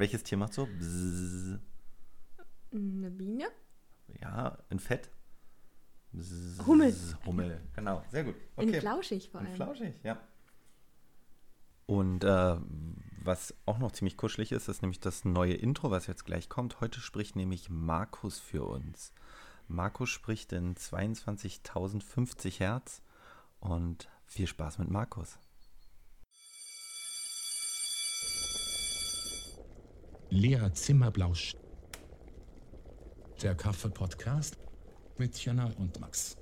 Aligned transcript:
Welches 0.00 0.22
Tier 0.22 0.38
macht 0.38 0.54
so? 0.54 0.64
Bzzz. 0.66 1.58
Eine 2.72 3.10
Biene? 3.10 3.48
Ja, 4.22 4.56
in 4.70 4.78
Fett. 4.78 5.10
Bzzz. 6.12 6.66
Hummel. 6.66 6.96
Hummel, 7.26 7.60
genau. 7.74 8.02
Sehr 8.10 8.24
gut. 8.24 8.34
In 8.56 8.72
flauschig 8.72 9.28
vor 9.28 9.42
In 9.42 9.48
allem. 9.48 9.56
flauschig, 9.56 9.94
ja. 10.02 10.18
Und 11.84 12.24
äh, 12.24 12.56
was 13.22 13.54
auch 13.66 13.78
noch 13.78 13.92
ziemlich 13.92 14.16
kuschelig 14.16 14.52
ist, 14.52 14.68
ist 14.68 14.80
nämlich 14.80 15.00
das 15.00 15.26
neue 15.26 15.52
Intro, 15.52 15.90
was 15.90 16.06
jetzt 16.06 16.24
gleich 16.24 16.48
kommt. 16.48 16.80
Heute 16.80 16.98
spricht 17.00 17.36
nämlich 17.36 17.68
Markus 17.68 18.38
für 18.38 18.64
uns. 18.64 19.12
Markus 19.68 20.08
spricht 20.08 20.54
in 20.54 20.76
22.050 20.76 22.58
Hertz 22.58 23.02
und 23.58 24.08
viel 24.24 24.46
Spaß 24.46 24.78
mit 24.78 24.88
Markus. 24.88 25.38
Lea 30.32 30.72
Zimmerblausch. 30.72 31.56
Der 33.42 33.56
Kaffee-Podcast 33.56 34.56
mit 35.18 35.44
Jana 35.44 35.72
und 35.76 35.98
Max. 35.98 36.36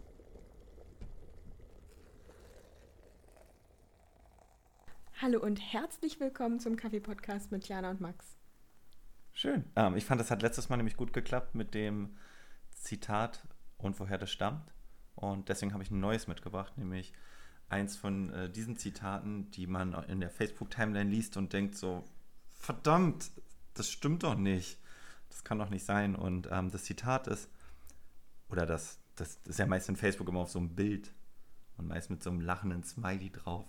Hallo 5.23 5.41
und 5.41 5.57
herzlich 5.57 6.21
willkommen 6.21 6.61
zum 6.61 6.77
Kaffee-Podcast 6.77 7.51
mit 7.51 7.67
Jana 7.67 7.89
und 7.89 8.03
Max. 8.03 8.37
Schön. 9.33 9.65
Ähm, 9.75 9.97
ich 9.97 10.05
fand, 10.05 10.21
das 10.21 10.31
hat 10.31 10.43
letztes 10.43 10.69
Mal 10.69 10.77
nämlich 10.77 10.99
gut 10.99 11.15
geklappt 11.15 11.55
mit 11.55 11.73
dem 11.73 12.19
Zitat 12.75 13.49
und 13.79 13.99
woher 13.99 14.19
das 14.19 14.31
stammt. 14.31 14.75
Und 15.15 15.49
deswegen 15.49 15.73
habe 15.73 15.83
ich 15.83 15.91
ein 15.91 15.99
neues 15.99 16.27
mitgebracht, 16.27 16.77
nämlich 16.77 17.15
eins 17.71 17.97
von 17.97 18.35
äh, 18.35 18.51
diesen 18.51 18.77
Zitaten, 18.77 19.51
die 19.51 19.67
man 19.67 19.95
in 20.09 20.21
der 20.21 20.29
Facebook-Timeline 20.29 21.09
liest 21.09 21.39
und 21.39 21.55
denkt 21.55 21.75
so, 21.75 22.05
verdammt, 22.51 23.31
das 23.75 23.91
stimmt 23.91 24.23
doch 24.23 24.35
nicht. 24.35 24.79
Das 25.29 25.45
kann 25.45 25.59
doch 25.59 25.71
nicht 25.71 25.85
sein. 25.85 26.17
Und 26.17 26.49
ähm, 26.51 26.71
das 26.71 26.85
Zitat 26.85 27.27
ist, 27.27 27.49
oder 28.49 28.67
das, 28.67 28.99
das 29.17 29.39
ist 29.45 29.59
ja 29.59 29.67
meist 29.67 29.89
in 29.89 29.97
Facebook 29.97 30.29
immer 30.29 30.41
auf 30.41 30.51
so 30.51 30.59
einem 30.59 30.75
Bild 30.75 31.13
und 31.77 31.89
meist 31.89 32.11
mit 32.11 32.23
so 32.23 32.31
einem 32.31 32.41
lachenden 32.41 32.83
Smiley 32.83 33.31
drauf. 33.31 33.67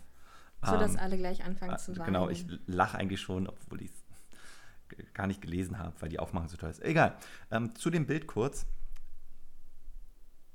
So 0.64 0.78
dass 0.78 0.94
Ähm, 0.94 1.00
alle 1.00 1.18
gleich 1.18 1.44
anfangen 1.44 1.78
zu 1.78 1.94
äh, 1.94 1.98
weinen. 1.98 2.06
Genau, 2.06 2.30
ich 2.30 2.46
lache 2.66 2.98
eigentlich 2.98 3.22
schon, 3.22 3.48
obwohl 3.48 3.82
ich 3.82 3.92
es 3.92 5.14
gar 5.14 5.28
nicht 5.28 5.42
gelesen 5.42 5.78
habe, 5.78 5.96
weil 6.02 6.10
die 6.10 6.20
Aufmachung 6.20 6.50
so 6.50 6.58
toll 6.58 6.70
ist. 6.70 6.82
Egal. 6.82 7.18
Ähm, 7.52 7.76
zu 7.76 7.90
dem 7.90 8.06
Bild 8.06 8.28
kurz. 8.28 8.66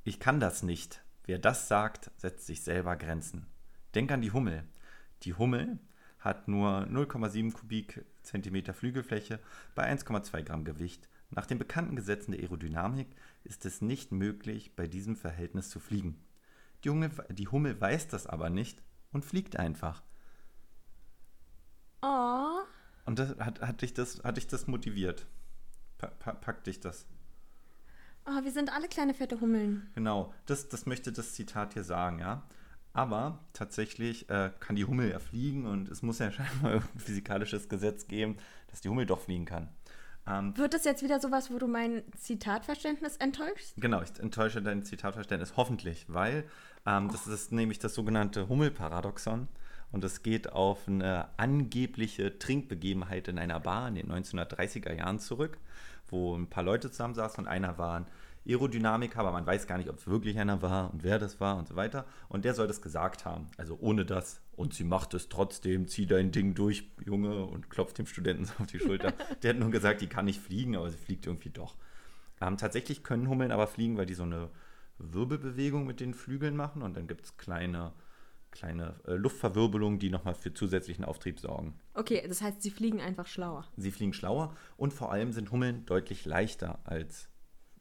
Ich 0.03 0.21
kann 0.21 0.41
das 0.41 0.63
nicht. 0.63 1.03
Wer 1.25 1.39
das 1.39 1.69
sagt, 1.69 2.11
setzt 2.17 2.47
sich 2.47 2.63
selber 2.63 2.97
Grenzen. 2.97 3.47
Denk 3.95 4.13
an 4.13 4.21
die 4.21 4.33
Hummel. 4.33 4.65
Die 5.23 5.35
Hummel 5.35 5.79
hat 6.19 6.49
nur 6.49 6.81
0,7 6.87 7.53
Kubikzentimeter 8.25 8.73
Flügelfläche 8.73 9.39
bei 9.75 9.91
1,2 9.93 10.43
Gramm 10.45 10.65
Gewicht. 10.65 11.09
Nach 11.31 11.45
den 11.45 11.59
bekannten 11.59 11.95
Gesetzen 11.95 12.33
der 12.33 12.41
Aerodynamik 12.41 13.09
ist 13.45 13.67
es 13.67 13.83
nicht 13.83 14.13
möglich, 14.13 14.75
bei 14.75 14.87
diesem 14.87 15.15
Verhältnis 15.17 15.69
zu 15.69 15.79
fliegen. 15.79 16.25
Die 16.85 16.91
Hummel, 16.91 17.11
die 17.31 17.49
Hummel 17.49 17.79
weiß 17.79 18.09
das 18.09 18.27
aber 18.27 18.49
nicht 18.49 18.81
und 19.13 19.27
fliegt 19.27 19.57
einfach. 19.59 20.03
Oh, 22.03 22.61
Und 23.05 23.19
das, 23.19 23.37
hat, 23.39 23.61
hat, 23.61 23.83
dich 23.83 23.93
das, 23.93 24.23
hat 24.25 24.39
dich 24.39 24.47
das 24.47 24.67
motiviert? 24.67 25.27
Pa, 25.99 26.07
pa, 26.07 26.33
packt 26.33 26.67
dich 26.67 26.81
das? 26.81 27.07
oh, 28.27 28.43
wir 28.43 28.53
sind 28.53 28.73
alle 28.73 28.89
kleine 28.89 29.13
fette 29.13 29.41
Hummeln. 29.41 29.91
Genau, 29.95 30.33
das, 30.47 30.71
das 30.71 30.87
möchte 30.87 31.13
das 31.13 31.35
Zitat 31.35 31.75
hier 31.75 31.85
sagen, 31.85 32.21
ja. 32.21 32.43
Aber 32.95 33.41
tatsächlich 33.53 34.31
äh, 34.31 34.51
kann 34.61 34.77
die 34.77 34.85
Hummel 34.85 35.11
ja 35.11 35.19
fliegen 35.19 35.67
und 35.67 35.91
es 35.91 36.01
muss 36.01 36.21
ja 36.21 36.31
scheinbar 36.33 36.75
irgendein 36.75 37.01
physikalisches 37.01 37.69
Gesetz 37.69 38.07
geben, 38.09 38.39
dass 38.71 38.81
die 38.81 38.89
Hummel 38.89 39.05
doch 39.05 39.21
fliegen 39.21 39.45
kann. 39.45 39.69
Ähm, 40.27 40.57
Wird 40.57 40.73
das 40.73 40.85
jetzt 40.85 41.03
wieder 41.03 41.21
sowas, 41.21 41.51
wo 41.51 41.59
du 41.59 41.67
mein 41.67 42.03
Zitatverständnis 42.17 43.17
enttäuschst? 43.17 43.75
genau, 43.77 44.01
ich 44.01 44.19
enttäusche 44.19 44.63
dein 44.63 44.83
Zitatverständnis 44.83 45.55
hoffentlich, 45.57 46.07
weil 46.09 46.45
ähm, 46.87 47.11
das 47.11 47.27
ist 47.27 47.53
nämlich 47.53 47.79
das 47.79 47.95
sogenannte 47.95 48.49
Hummelparadoxon 48.49 49.49
und 49.93 50.05
es 50.05 50.23
geht 50.23 50.53
auf 50.53 50.89
eine 50.89 51.29
angebliche 51.37 52.39
Trinkbegebenheit 52.39 53.29
in 53.29 53.39
einer 53.39 53.61
Bar 53.61 53.89
in 53.89 53.97
den 53.97 54.11
1930er 54.11 54.95
Jahren 54.95 55.19
zurück, 55.19 55.59
wo 56.09 56.35
ein 56.37 56.49
paar 56.49 56.65
Leute 56.65 56.91
zusammensaßen 56.91 57.45
und 57.45 57.49
einer 57.49 57.77
war 57.77 58.01
ein 58.01 58.07
Aerodynamiker, 58.47 59.21
aber 59.21 59.33
man 59.33 59.47
weiß 59.47 59.67
gar 59.67 59.79
nicht, 59.79 59.89
ob 59.89 59.97
es 59.97 60.07
wirklich 60.07 60.39
einer 60.39 60.61
war 60.61 60.93
und 60.93 61.03
wer 61.03 61.19
das 61.19 61.41
war 61.41 61.57
und 61.57 61.69
so 61.69 61.77
weiter. 61.77 62.05
Und 62.29 62.45
der 62.45 62.55
soll 62.55 62.67
das 62.67 62.83
gesagt 62.83 63.25
haben. 63.25 63.49
Also 63.57 63.79
ohne 63.81 64.05
das. 64.05 64.41
Und 64.53 64.75
sie 64.75 64.85
macht 64.85 65.15
es 65.15 65.29
trotzdem, 65.29 65.89
zieh 65.89 66.07
dein 66.07 66.31
Ding 66.31 66.55
durch, 66.55 66.91
Junge, 67.05 67.45
und 67.45 67.71
klopft 67.71 67.99
dem 67.99 68.07
Studenten 68.07 68.51
auf 68.59 68.67
die 68.67 68.79
Schulter. 68.79 69.13
der 69.43 69.55
hat 69.55 69.61
nur 69.61 69.71
gesagt, 69.71 70.01
die 70.01 70.09
kann 70.09 70.27
nicht 70.27 70.41
fliegen, 70.41 70.77
aber 70.77 70.91
sie 70.91 70.99
fliegt 70.99 71.27
irgendwie 71.27 71.51
doch. 71.51 71.75
Ähm, 72.41 72.57
tatsächlich 72.57 73.03
können 73.03 73.29
Hummeln 73.29 73.53
aber 73.53 73.67
fliegen, 73.67 73.97
weil 73.97 74.07
die 74.07 74.15
so 74.15 74.25
eine 74.25 74.51
Wirbelbewegung 74.99 75.87
mit 75.87 76.01
den 76.01 76.15
Flügeln 76.15 76.57
machen 76.57 76.83
und 76.83 76.97
dann 76.97 77.07
gibt 77.07 77.25
es 77.25 77.37
kleine, 77.37 77.93
kleine 78.51 79.01
äh, 79.07 79.15
Luftverwirbelungen, 79.15 79.99
die 79.99 80.11
nochmal 80.11 80.35
für 80.35 80.53
zusätzlichen 80.53 81.05
Auftrieb 81.05 81.41
sorgen. 81.41 81.79
Okay, 81.95 82.25
das 82.29 82.43
heißt, 82.43 82.63
sie 82.63 82.71
fliegen 82.71 83.01
einfach 83.01 83.27
schlauer. 83.27 83.67
Sie 83.77 83.91
fliegen 83.91 84.13
schlauer 84.13 84.55
und 84.77 84.93
vor 84.93 85.13
allem 85.13 85.33
sind 85.33 85.51
Hummeln 85.51 85.87
deutlich 85.87 86.25
leichter 86.25 86.79
als 86.85 87.29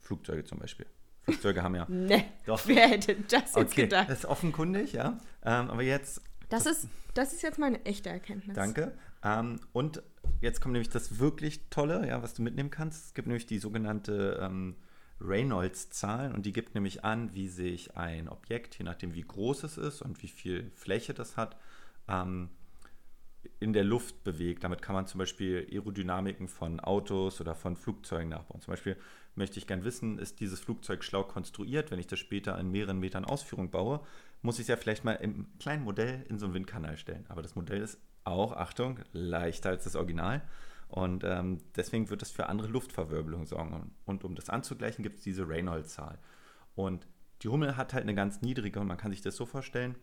Flugzeuge 0.04 0.44
zum 0.44 0.60
Beispiel. 0.60 0.86
Flugzeuge 1.24 1.64
haben 1.64 1.76
ja. 1.76 1.86
Ne, 1.90 2.26
Doch. 2.46 2.62
wer 2.68 2.88
hätte 2.90 3.16
das 3.16 3.56
jetzt 3.56 3.58
Okay, 3.58 3.84
gedacht? 3.84 4.10
das 4.10 4.20
ist 4.20 4.26
offenkundig, 4.26 4.94
ja. 4.94 5.18
Ähm, 5.44 5.70
aber 5.72 5.82
jetzt, 5.82 6.22
Das 6.50 6.66
ist, 6.66 6.88
das 7.16 7.34
ist 7.34 7.42
jetzt 7.42 7.58
meine 7.60 7.84
echte 7.86 8.10
Erkenntnis. 8.10 8.56
danke. 8.56 8.94
Ähm, 9.24 9.60
und 9.72 10.04
jetzt 10.42 10.60
kommt 10.62 10.74
nämlich 10.74 10.90
das 10.90 11.18
wirklich 11.20 11.70
Tolle, 11.70 12.08
ja, 12.08 12.22
was 12.22 12.34
du 12.34 12.42
mitnehmen 12.42 12.70
kannst. 12.70 13.08
Es 13.08 13.14
gibt 13.14 13.28
nämlich 13.28 13.46
die 13.46 13.58
sogenannte 13.60 14.38
ähm, 14.42 14.76
Reynolds-Zahl 15.22 16.34
und 16.34 16.46
die 16.46 16.52
gibt 16.54 16.76
nämlich 16.76 17.04
an, 17.06 17.34
wie 17.34 17.48
sich 17.48 17.96
ein 17.96 18.28
Objekt, 18.28 18.78
je 18.78 18.84
nachdem 18.84 19.14
wie 19.14 19.22
groß 19.22 19.64
es 19.64 19.78
ist 19.78 20.02
und 20.02 20.22
wie 20.22 20.28
viel 20.28 20.72
Fläche 20.76 21.14
das 21.14 21.38
hat, 21.38 21.58
ähm, 22.10 22.50
in 23.60 23.74
der 23.74 23.84
Luft 23.84 24.24
bewegt. 24.24 24.64
Damit 24.64 24.82
kann 24.82 24.96
man 24.96 25.08
zum 25.08 25.20
Beispiel 25.20 25.68
Aerodynamiken 25.72 26.48
von 26.48 26.80
Autos 26.80 27.40
oder 27.42 27.56
von 27.56 27.76
Flugzeugen 27.76 28.30
nachbauen. 28.30 28.62
Zum 28.62 28.72
Beispiel 28.74 28.98
möchte 29.36 29.60
ich 29.60 29.68
gern 29.68 29.84
wissen, 29.84 30.20
ist 30.20 30.40
dieses 30.40 30.60
Flugzeug 30.60 31.04
schlau 31.04 31.24
konstruiert? 31.24 31.92
Wenn 31.92 32.00
ich 32.00 32.08
das 32.08 32.20
später 32.20 32.58
in 32.60 32.72
mehreren 32.72 33.00
Metern 33.00 33.26
Ausführung 33.26 33.72
baue, 33.72 34.02
muss 34.42 34.56
ich 34.56 34.64
es 34.64 34.68
ja 34.68 34.78
vielleicht 34.78 35.04
mal 35.04 35.14
im 35.14 35.48
kleinen 35.60 35.84
Modell 35.84 36.26
in 36.30 36.38
so 36.38 36.46
einen 36.46 36.54
Windkanal 36.54 36.98
stellen. 36.98 37.26
Aber 37.30 37.42
das 37.42 37.56
Modell 37.56 37.82
ist 37.82 38.00
auch, 38.24 38.54
Achtung, 38.54 39.00
leichter 39.12 39.70
als 39.70 39.86
das 39.86 39.96
Original. 39.96 40.42
Und 40.88 41.24
ähm, 41.24 41.60
deswegen 41.76 42.10
wird 42.10 42.22
das 42.22 42.32
für 42.32 42.48
andere 42.48 42.68
Luftverwirbelung 42.68 43.46
sorgen. 43.46 43.96
Und 44.06 44.24
um 44.24 44.36
das 44.36 44.50
anzugleichen, 44.50 45.04
gibt 45.04 45.18
es 45.18 45.24
diese 45.24 45.48
Reynolds-Zahl. 45.48 46.20
Und 46.76 47.08
die 47.42 47.48
Hummel 47.48 47.78
hat 47.78 47.94
halt 47.94 48.04
eine 48.04 48.16
ganz 48.16 48.42
niedrige, 48.42 48.80
und 48.80 48.88
man 48.88 48.98
kann 48.98 49.12
sich 49.12 49.22
das 49.22 49.36
so 49.36 49.46
vorstellen, 49.46 49.96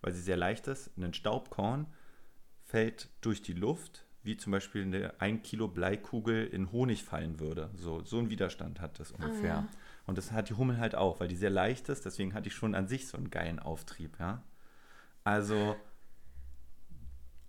weil 0.00 0.12
sie 0.12 0.20
sehr 0.20 0.36
leicht 0.36 0.66
ist, 0.68 0.90
ein 0.98 1.14
Staubkorn 1.14 1.86
fällt 2.62 3.08
durch 3.20 3.40
die 3.40 3.54
Luft, 3.54 4.03
wie 4.24 4.36
zum 4.36 4.50
Beispiel 4.52 4.82
eine 4.82 5.20
1 5.20 5.42
Kilo 5.46 5.68
Bleikugel 5.68 6.46
in 6.46 6.72
Honig 6.72 7.04
fallen 7.04 7.38
würde. 7.40 7.70
So, 7.76 8.02
so 8.04 8.18
einen 8.18 8.30
Widerstand 8.30 8.80
hat 8.80 8.98
das 8.98 9.12
ungefähr. 9.12 9.48
ja. 9.48 9.68
Und 10.06 10.18
das 10.18 10.32
hat 10.32 10.48
die 10.50 10.54
Hummel 10.54 10.78
halt 10.78 10.94
auch, 10.94 11.20
weil 11.20 11.28
die 11.28 11.36
sehr 11.36 11.50
leicht 11.50 11.88
ist, 11.88 12.04
deswegen 12.04 12.34
hat 12.34 12.44
die 12.46 12.50
schon 12.50 12.74
an 12.74 12.88
sich 12.88 13.06
so 13.08 13.16
einen 13.16 13.30
geilen 13.30 13.58
Auftrieb, 13.58 14.18
ja. 14.18 14.42
Also 15.24 15.76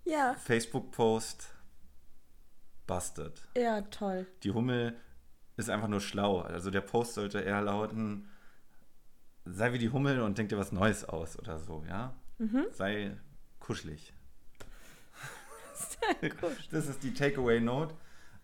Ja, 0.04 0.34
Facebook-Post 0.34 1.48
busted. 2.86 3.48
ja, 3.56 3.80
toll. 3.82 4.26
Die 4.42 4.52
Hummel 4.52 4.96
ist 5.56 5.68
einfach 5.70 5.88
nur 5.88 6.00
schlau. 6.00 6.40
Also 6.40 6.70
der 6.70 6.80
Post 6.82 7.14
sollte 7.14 7.40
eher 7.40 7.60
lauten, 7.62 8.28
sei 9.44 9.72
wie 9.72 9.78
die 9.78 9.90
Hummel 9.90 10.20
und 10.20 10.38
denk 10.38 10.48
dir 10.50 10.58
was 10.58 10.72
Neues 10.72 11.04
aus 11.04 11.38
oder 11.38 11.58
so, 11.58 11.84
ja? 11.88 12.14
Sei 12.72 13.16
kuschelig. 13.60 14.12
Das 16.70 16.88
ist 16.88 17.02
die 17.02 17.14
Takeaway-Note. 17.14 17.94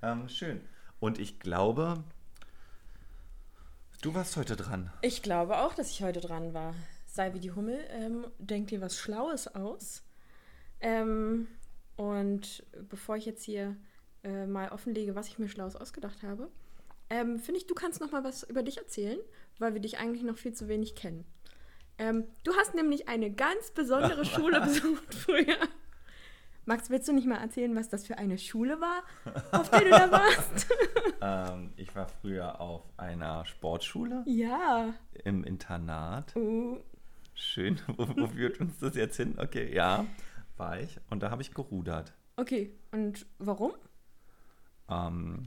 Ähm, 0.02 0.28
schön. 0.28 0.60
Und 1.00 1.18
ich 1.18 1.40
glaube, 1.40 2.02
du 4.02 4.14
warst 4.14 4.36
heute 4.36 4.56
dran. 4.56 4.92
Ich 5.02 5.22
glaube 5.22 5.58
auch, 5.58 5.74
dass 5.74 5.90
ich 5.90 6.02
heute 6.02 6.20
dran 6.20 6.54
war. 6.54 6.74
Sei 7.06 7.34
wie 7.34 7.40
die 7.40 7.52
Hummel, 7.52 7.78
ähm, 7.90 8.26
denk 8.38 8.68
dir 8.68 8.80
was 8.80 8.98
Schlaues 8.98 9.48
aus. 9.48 10.02
Ähm, 10.80 11.48
und 11.96 12.64
bevor 12.88 13.16
ich 13.16 13.26
jetzt 13.26 13.44
hier 13.44 13.76
äh, 14.24 14.46
mal 14.46 14.70
offenlege, 14.70 15.14
was 15.14 15.28
ich 15.28 15.38
mir 15.38 15.48
Schlaues 15.48 15.76
ausgedacht 15.76 16.22
habe, 16.22 16.50
ähm, 17.10 17.38
finde 17.38 17.58
ich, 17.60 17.66
du 17.66 17.74
kannst 17.74 18.00
noch 18.00 18.10
mal 18.10 18.24
was 18.24 18.42
über 18.42 18.62
dich 18.62 18.78
erzählen, 18.78 19.18
weil 19.58 19.74
wir 19.74 19.80
dich 19.80 19.98
eigentlich 19.98 20.22
noch 20.22 20.38
viel 20.38 20.54
zu 20.54 20.68
wenig 20.68 20.94
kennen. 20.94 21.24
Ähm, 21.98 22.24
du 22.42 22.54
hast 22.56 22.74
nämlich 22.74 23.08
eine 23.08 23.30
ganz 23.30 23.70
besondere 23.70 24.24
Schule 24.24 24.60
besucht 24.60 25.14
früher. 25.14 25.58
Max, 26.64 26.90
willst 26.90 27.08
du 27.08 27.12
nicht 27.12 27.26
mal 27.26 27.38
erzählen, 27.38 27.74
was 27.74 27.88
das 27.88 28.06
für 28.06 28.18
eine 28.18 28.38
Schule 28.38 28.80
war, 28.80 29.02
auf 29.50 29.68
der 29.70 29.80
du 29.80 29.90
da 29.90 30.10
warst? 30.10 30.68
Ähm, 31.24 31.72
ich 31.76 31.94
war 31.94 32.08
früher 32.08 32.60
auf 32.60 32.82
einer 32.96 33.44
Sportschule 33.46 34.24
ja. 34.26 34.92
im 35.22 35.44
Internat. 35.44 36.34
Uh, 36.34 36.80
Schön. 37.34 37.80
Wo, 37.96 38.08
wo 38.08 38.26
führt 38.26 38.60
uns 38.60 38.80
das 38.80 38.96
jetzt 38.96 39.18
hin? 39.18 39.36
Okay, 39.38 39.72
ja, 39.72 40.04
war 40.56 40.80
ich. 40.80 40.98
Und 41.10 41.22
da 41.22 41.30
habe 41.30 41.42
ich 41.42 41.54
gerudert. 41.54 42.12
okay, 42.36 42.74
und 42.90 43.24
warum? 43.38 43.72
Ähm, 44.90 45.46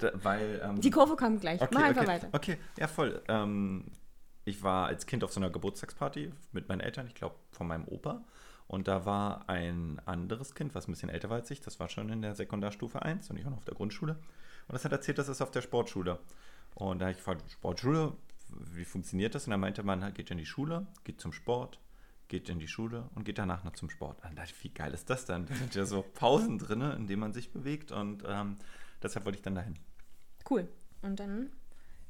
da, 0.00 0.10
weil, 0.14 0.60
ähm, 0.64 0.80
Die 0.80 0.90
Kurve 0.90 1.14
kommt 1.14 1.40
gleich. 1.40 1.60
okay, 1.60 1.72
Mach 1.72 1.82
einfach 1.84 2.02
okay, 2.02 2.10
weiter. 2.10 2.28
Okay, 2.32 2.58
ja, 2.76 2.88
voll. 2.88 3.22
Ähm, 3.28 3.84
ich 4.44 4.64
war 4.64 4.86
als 4.86 5.06
Kind 5.06 5.22
auf 5.22 5.32
so 5.32 5.38
einer 5.38 5.50
Geburtstagsparty 5.50 6.32
mit 6.50 6.68
meinen 6.68 6.80
Eltern, 6.80 7.06
ich 7.06 7.14
glaube 7.14 7.36
von 7.52 7.68
meinem 7.68 7.86
Opa. 7.86 8.24
Und 8.74 8.88
da 8.88 9.06
war 9.06 9.48
ein 9.48 10.00
anderes 10.04 10.56
Kind, 10.56 10.74
was 10.74 10.88
ein 10.88 10.92
bisschen 10.92 11.08
älter 11.08 11.30
war 11.30 11.36
als 11.36 11.50
ich. 11.52 11.60
Das 11.60 11.78
war 11.78 11.88
schon 11.88 12.08
in 12.08 12.22
der 12.22 12.34
Sekundarstufe 12.34 13.00
1 13.00 13.30
und 13.30 13.36
ich 13.36 13.44
war 13.44 13.52
noch 13.52 13.58
auf 13.58 13.64
der 13.64 13.76
Grundschule. 13.76 14.14
Und 14.14 14.72
das 14.72 14.84
hat 14.84 14.90
erzählt, 14.90 15.16
das 15.18 15.28
ist 15.28 15.40
auf 15.40 15.52
der 15.52 15.62
Sportschule. 15.62 16.18
Und 16.74 16.98
da 16.98 17.04
habe 17.04 17.12
ich 17.12 17.18
gefragt, 17.18 17.48
Sportschule, 17.48 18.14
wie 18.50 18.84
funktioniert 18.84 19.36
das? 19.36 19.46
Und 19.46 19.52
er 19.52 19.58
meinte 19.58 19.84
man, 19.84 20.12
geht 20.12 20.32
in 20.32 20.38
die 20.38 20.44
Schule, 20.44 20.88
geht 21.04 21.20
zum 21.20 21.32
Sport, 21.32 21.78
geht 22.26 22.48
in 22.48 22.58
die 22.58 22.66
Schule 22.66 23.08
und 23.14 23.24
geht 23.24 23.38
danach 23.38 23.62
noch 23.62 23.74
zum 23.74 23.90
Sport. 23.90 24.16
Und 24.24 24.30
da 24.30 24.42
dachte 24.42 24.54
ich, 24.56 24.64
wie 24.64 24.74
geil 24.74 24.92
ist 24.92 25.08
das 25.08 25.24
dann? 25.24 25.46
Da 25.46 25.54
sind 25.54 25.72
ja 25.76 25.86
so 25.86 26.02
Pausen 26.02 26.58
drin, 26.58 26.80
in 26.80 27.06
denen 27.06 27.20
man 27.20 27.32
sich 27.32 27.52
bewegt. 27.52 27.92
Und 27.92 28.24
ähm, 28.26 28.56
deshalb 29.00 29.24
wollte 29.24 29.38
ich 29.38 29.44
dann 29.44 29.54
dahin. 29.54 29.78
Cool. 30.50 30.66
Und 31.00 31.20
dann 31.20 31.52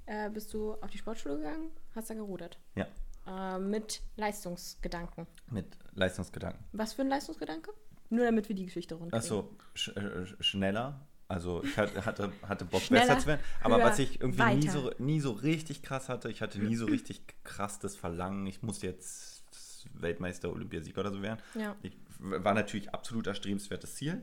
äh, 0.07 0.31
bist 0.31 0.55
du 0.55 0.73
auf 0.81 0.89
die 0.89 0.97
Sportschule 0.97 1.37
gegangen, 1.37 1.73
hast 1.95 2.09
da 2.09 2.15
gerudert. 2.15 2.59
Ja, 2.75 2.87
Äh, 3.27 3.59
mit 3.59 4.03
Leistungsgedanken. 4.17 5.27
mit 5.51 5.77
Leistungsgedanken. 5.95 6.65
Was 6.73 6.93
für 6.93 7.03
ein 7.03 7.09
Leistungsgedanke? 7.09 7.73
Nur 8.11 8.25
damit 8.25 8.49
wir 8.49 8.57
die 8.57 8.67
Geschichte 8.67 8.95
rund 8.97 9.15
Achso, 9.15 9.51
sch 9.75 9.89
äh, 9.89 10.01
sch- 10.01 10.43
schneller. 10.43 11.01
Also 11.27 11.65
ich 11.65 11.77
hatte, 11.79 12.31
hatte, 12.43 12.65
Bock 12.67 12.87
besser 12.91 13.19
zu 13.19 13.27
werden. 13.27 13.41
Aber 13.63 13.79
höher, 13.79 13.85
was 13.87 13.99
ich 13.99 14.21
irgendwie 14.21 14.57
nie 14.57 14.69
so, 14.69 14.91
nie 14.99 15.21
so 15.21 15.33
richtig 15.33 15.83
krass 15.83 16.09
hatte, 16.11 16.31
ich 16.31 16.43
hatte 16.43 16.59
nie 16.59 16.77
so 16.77 16.85
richtig 16.85 17.23
krass 17.45 17.79
das 17.79 17.97
Verlangen, 17.97 18.47
ich 18.47 18.63
muss 18.63 18.83
jetzt 18.83 19.45
Weltmeister, 19.95 20.51
Olympiasieger 20.53 21.01
oder 21.01 21.13
so 21.13 21.23
werden. 21.23 21.41
Ja. 21.55 21.75
Ich, 21.83 21.97
war 22.19 22.53
natürlich 22.55 22.93
absolut 22.93 23.27
erstrebenswertes 23.27 23.95
Ziel, 23.95 24.23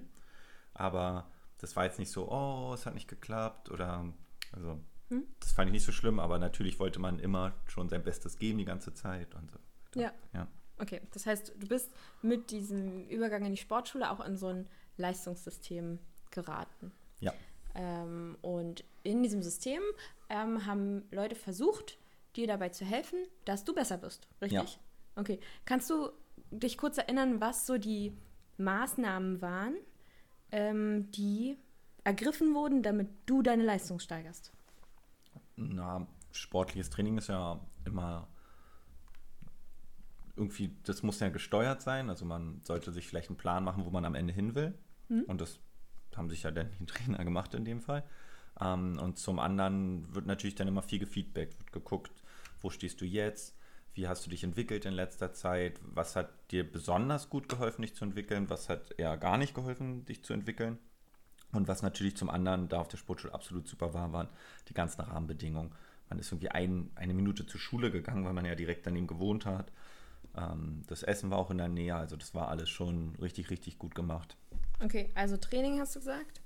aber 0.73 1.29
das 1.57 1.75
war 1.75 1.85
jetzt 1.85 1.99
nicht 1.99 2.11
so, 2.11 2.31
oh, 2.31 2.73
es 2.73 2.85
hat 2.85 2.93
nicht 2.93 3.07
geklappt 3.07 3.69
oder 3.71 4.05
also 4.51 4.79
Hm? 5.11 5.27
das 5.41 5.51
fand 5.51 5.67
ich 5.67 5.73
nicht 5.73 5.85
so 5.85 5.91
schlimm, 5.91 6.21
aber 6.21 6.39
natürlich 6.39 6.79
wollte 6.79 6.99
man 6.99 7.19
immer 7.19 7.53
schon 7.67 7.89
sein 7.89 8.01
Bestes 8.01 8.39
geben 8.39 8.59
die 8.59 8.65
ganze 8.65 8.93
Zeit 8.93 9.35
und 9.35 9.51
so. 9.51 9.59
Ja. 9.99 10.13
Ja. 10.33 10.47
Okay, 10.77 11.01
das 11.11 11.25
heißt, 11.25 11.53
du 11.59 11.67
bist 11.67 11.91
mit 12.21 12.49
diesem 12.49 13.07
Übergang 13.09 13.45
in 13.45 13.51
die 13.51 13.57
Sportschule 13.57 14.09
auch 14.09 14.25
in 14.25 14.37
so 14.37 14.47
ein 14.47 14.67
Leistungssystem 14.95 15.99
geraten. 16.31 16.93
Ja. 17.19 17.33
Ähm, 17.75 18.37
und 18.41 18.85
in 19.03 19.21
diesem 19.21 19.43
System 19.43 19.81
ähm, 20.29 20.65
haben 20.65 21.03
Leute 21.11 21.35
versucht, 21.35 21.97
dir 22.37 22.47
dabei 22.47 22.69
zu 22.69 22.85
helfen, 22.85 23.19
dass 23.43 23.65
du 23.65 23.75
besser 23.75 24.01
wirst, 24.01 24.29
richtig? 24.41 24.73
Ja. 24.73 25.21
Okay. 25.21 25.41
Kannst 25.65 25.89
du 25.89 26.09
dich 26.51 26.77
kurz 26.77 26.97
erinnern, 26.97 27.41
was 27.41 27.67
so 27.67 27.77
die 27.77 28.17
Maßnahmen 28.57 29.41
waren, 29.41 29.75
ähm, 30.51 31.11
die 31.11 31.57
ergriffen 32.05 32.55
wurden, 32.55 32.81
damit 32.81 33.09
du 33.25 33.41
deine 33.41 33.63
Leistung 33.63 33.99
steigerst? 33.99 34.53
Na, 35.69 36.07
sportliches 36.31 36.89
Training 36.89 37.17
ist 37.17 37.27
ja 37.27 37.59
immer 37.85 38.27
irgendwie, 40.35 40.75
das 40.83 41.03
muss 41.03 41.19
ja 41.19 41.29
gesteuert 41.29 41.81
sein. 41.81 42.09
Also 42.09 42.25
man 42.25 42.61
sollte 42.63 42.91
sich 42.91 43.07
vielleicht 43.07 43.29
einen 43.29 43.37
Plan 43.37 43.63
machen, 43.63 43.85
wo 43.85 43.89
man 43.89 44.05
am 44.05 44.15
Ende 44.15 44.33
hin 44.33 44.55
will. 44.55 44.73
Und 45.27 45.41
das 45.41 45.59
haben 46.15 46.29
sich 46.29 46.43
ja 46.43 46.51
dann 46.51 46.69
die 46.79 46.85
Trainer 46.87 47.23
gemacht 47.23 47.53
in 47.53 47.65
dem 47.65 47.81
Fall. 47.81 48.03
Ähm, 48.59 48.99
und 48.99 49.17
zum 49.17 49.39
anderen 49.39 50.13
wird 50.13 50.25
natürlich 50.25 50.55
dann 50.55 50.67
immer 50.67 50.81
viel 50.81 50.99
gefeedbackt, 50.99 51.57
wird 51.59 51.71
geguckt, 51.71 52.11
wo 52.59 52.69
stehst 52.69 53.01
du 53.01 53.05
jetzt, 53.05 53.57
wie 53.93 54.07
hast 54.07 54.25
du 54.25 54.29
dich 54.29 54.43
entwickelt 54.43 54.85
in 54.85 54.93
letzter 54.93 55.33
Zeit, 55.33 55.79
was 55.83 56.15
hat 56.15 56.29
dir 56.51 56.69
besonders 56.69 57.29
gut 57.29 57.49
geholfen, 57.49 57.81
dich 57.81 57.95
zu 57.95 58.05
entwickeln, 58.05 58.49
was 58.49 58.69
hat 58.69 58.93
eher 58.97 59.17
gar 59.17 59.37
nicht 59.37 59.53
geholfen, 59.53 60.05
dich 60.05 60.23
zu 60.23 60.33
entwickeln. 60.33 60.79
Und 61.53 61.67
was 61.67 61.81
natürlich 61.81 62.15
zum 62.15 62.29
anderen 62.29 62.69
da 62.69 62.79
auf 62.79 62.87
der 62.87 62.97
Sportschule 62.97 63.33
absolut 63.33 63.67
super 63.67 63.93
war, 63.93 64.13
waren 64.13 64.29
die 64.69 64.73
ganzen 64.73 65.01
Rahmenbedingungen. 65.01 65.71
Man 66.09 66.19
ist 66.19 66.31
irgendwie 66.31 66.49
ein, 66.49 66.91
eine 66.95 67.13
Minute 67.13 67.45
zur 67.45 67.59
Schule 67.59 67.91
gegangen, 67.91 68.25
weil 68.25 68.33
man 68.33 68.45
ja 68.45 68.55
direkt 68.55 68.85
daneben 68.85 69.07
gewohnt 69.07 69.45
hat. 69.45 69.71
Ähm, 70.35 70.83
das 70.87 71.03
Essen 71.03 71.29
war 71.29 71.37
auch 71.37 71.51
in 71.51 71.57
der 71.57 71.67
Nähe, 71.67 71.95
also 71.95 72.15
das 72.15 72.33
war 72.33 72.47
alles 72.47 72.69
schon 72.69 73.15
richtig, 73.21 73.49
richtig 73.49 73.79
gut 73.79 73.95
gemacht. 73.95 74.37
Okay, 74.83 75.11
also 75.13 75.37
Training 75.37 75.79
hast 75.79 75.95
du 75.95 75.99
gesagt. 75.99 76.41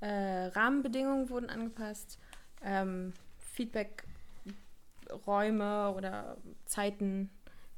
Äh, 0.00 0.46
Rahmenbedingungen 0.46 1.28
wurden 1.30 1.50
angepasst. 1.50 2.18
Ähm, 2.62 3.12
Feedback-Räume 3.38 5.92
oder 5.94 6.38
Zeiten. 6.64 7.30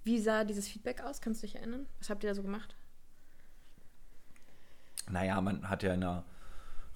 Wie 0.05 0.21
sah 0.21 0.45
dieses 0.45 0.69
Feedback 0.69 1.03
aus? 1.03 1.21
Kannst 1.21 1.43
du 1.43 1.47
dich 1.47 1.57
erinnern? 1.57 1.87
Was 1.99 2.09
habt 2.11 2.25
ihr 2.25 2.31
da 2.31 2.35
so 2.35 2.43
gemacht? 2.43 2.77
Naja, 5.11 5.41
man 5.41 5.69
hat 5.69 5.83
ja 5.83 5.95
in 5.95 6.03
einer 6.03 6.25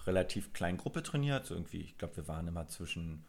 relativ 0.07 0.53
kleinen 0.53 0.79
Gruppe 0.79 1.03
trainiert. 1.03 1.47
So 1.47 1.55
irgendwie, 1.55 1.81
ich 1.81 1.99
glaube, 1.99 2.17
wir 2.17 2.29
waren 2.29 2.49
immer 2.49 2.67
zwischen 2.69 3.27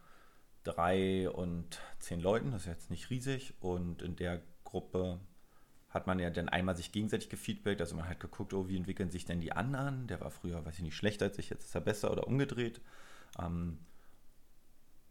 drei 0.63 1.29
und 1.29 1.79
zehn 1.99 2.19
Leuten, 2.19 2.51
das 2.51 2.61
ist 2.61 2.67
jetzt 2.67 2.91
nicht 2.91 3.09
riesig. 3.09 3.53
Und 3.59 4.01
in 4.01 4.15
der 4.15 4.41
Gruppe 4.63 5.19
hat 5.89 6.07
man 6.07 6.19
ja 6.19 6.29
dann 6.29 6.49
einmal 6.49 6.75
sich 6.75 6.91
gegenseitig 6.91 7.29
gefeedbackt. 7.29 7.81
Also 7.81 7.95
man 7.95 8.07
hat 8.07 8.19
geguckt, 8.19 8.53
oh, 8.53 8.67
wie 8.67 8.77
entwickeln 8.77 9.11
sich 9.11 9.25
denn 9.25 9.41
die 9.41 9.51
anderen? 9.51 10.07
Der 10.07 10.21
war 10.21 10.31
früher, 10.31 10.65
weiß 10.65 10.75
ich 10.75 10.83
nicht, 10.83 10.95
schlechter 10.95 11.25
als 11.25 11.37
ich, 11.37 11.49
jetzt 11.49 11.65
ist 11.65 11.75
er 11.75 11.81
besser 11.81 12.11
oder 12.11 12.27
umgedreht. 12.27 12.81
Ähm, 13.39 13.79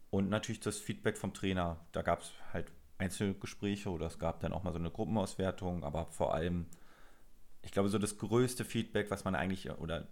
und 0.09 0.29
natürlich 0.29 0.59
das 0.59 0.79
Feedback 0.79 1.17
vom 1.17 1.33
Trainer. 1.33 1.79
Da 1.91 2.01
gab 2.01 2.21
es 2.21 2.33
halt 2.51 2.71
Einzelgespräche 2.97 3.89
oder 3.89 4.07
es 4.07 4.19
gab 4.19 4.39
dann 4.39 4.53
auch 4.53 4.63
mal 4.63 4.73
so 4.73 4.79
eine 4.79 4.91
Gruppenauswertung, 4.91 5.83
aber 5.83 6.07
vor 6.07 6.33
allem, 6.33 6.65
ich 7.61 7.71
glaube, 7.71 7.89
so 7.89 7.97
das 7.97 8.17
größte 8.17 8.65
Feedback, 8.65 9.11
was 9.11 9.23
man 9.23 9.35
eigentlich, 9.35 9.69
oder 9.71 10.07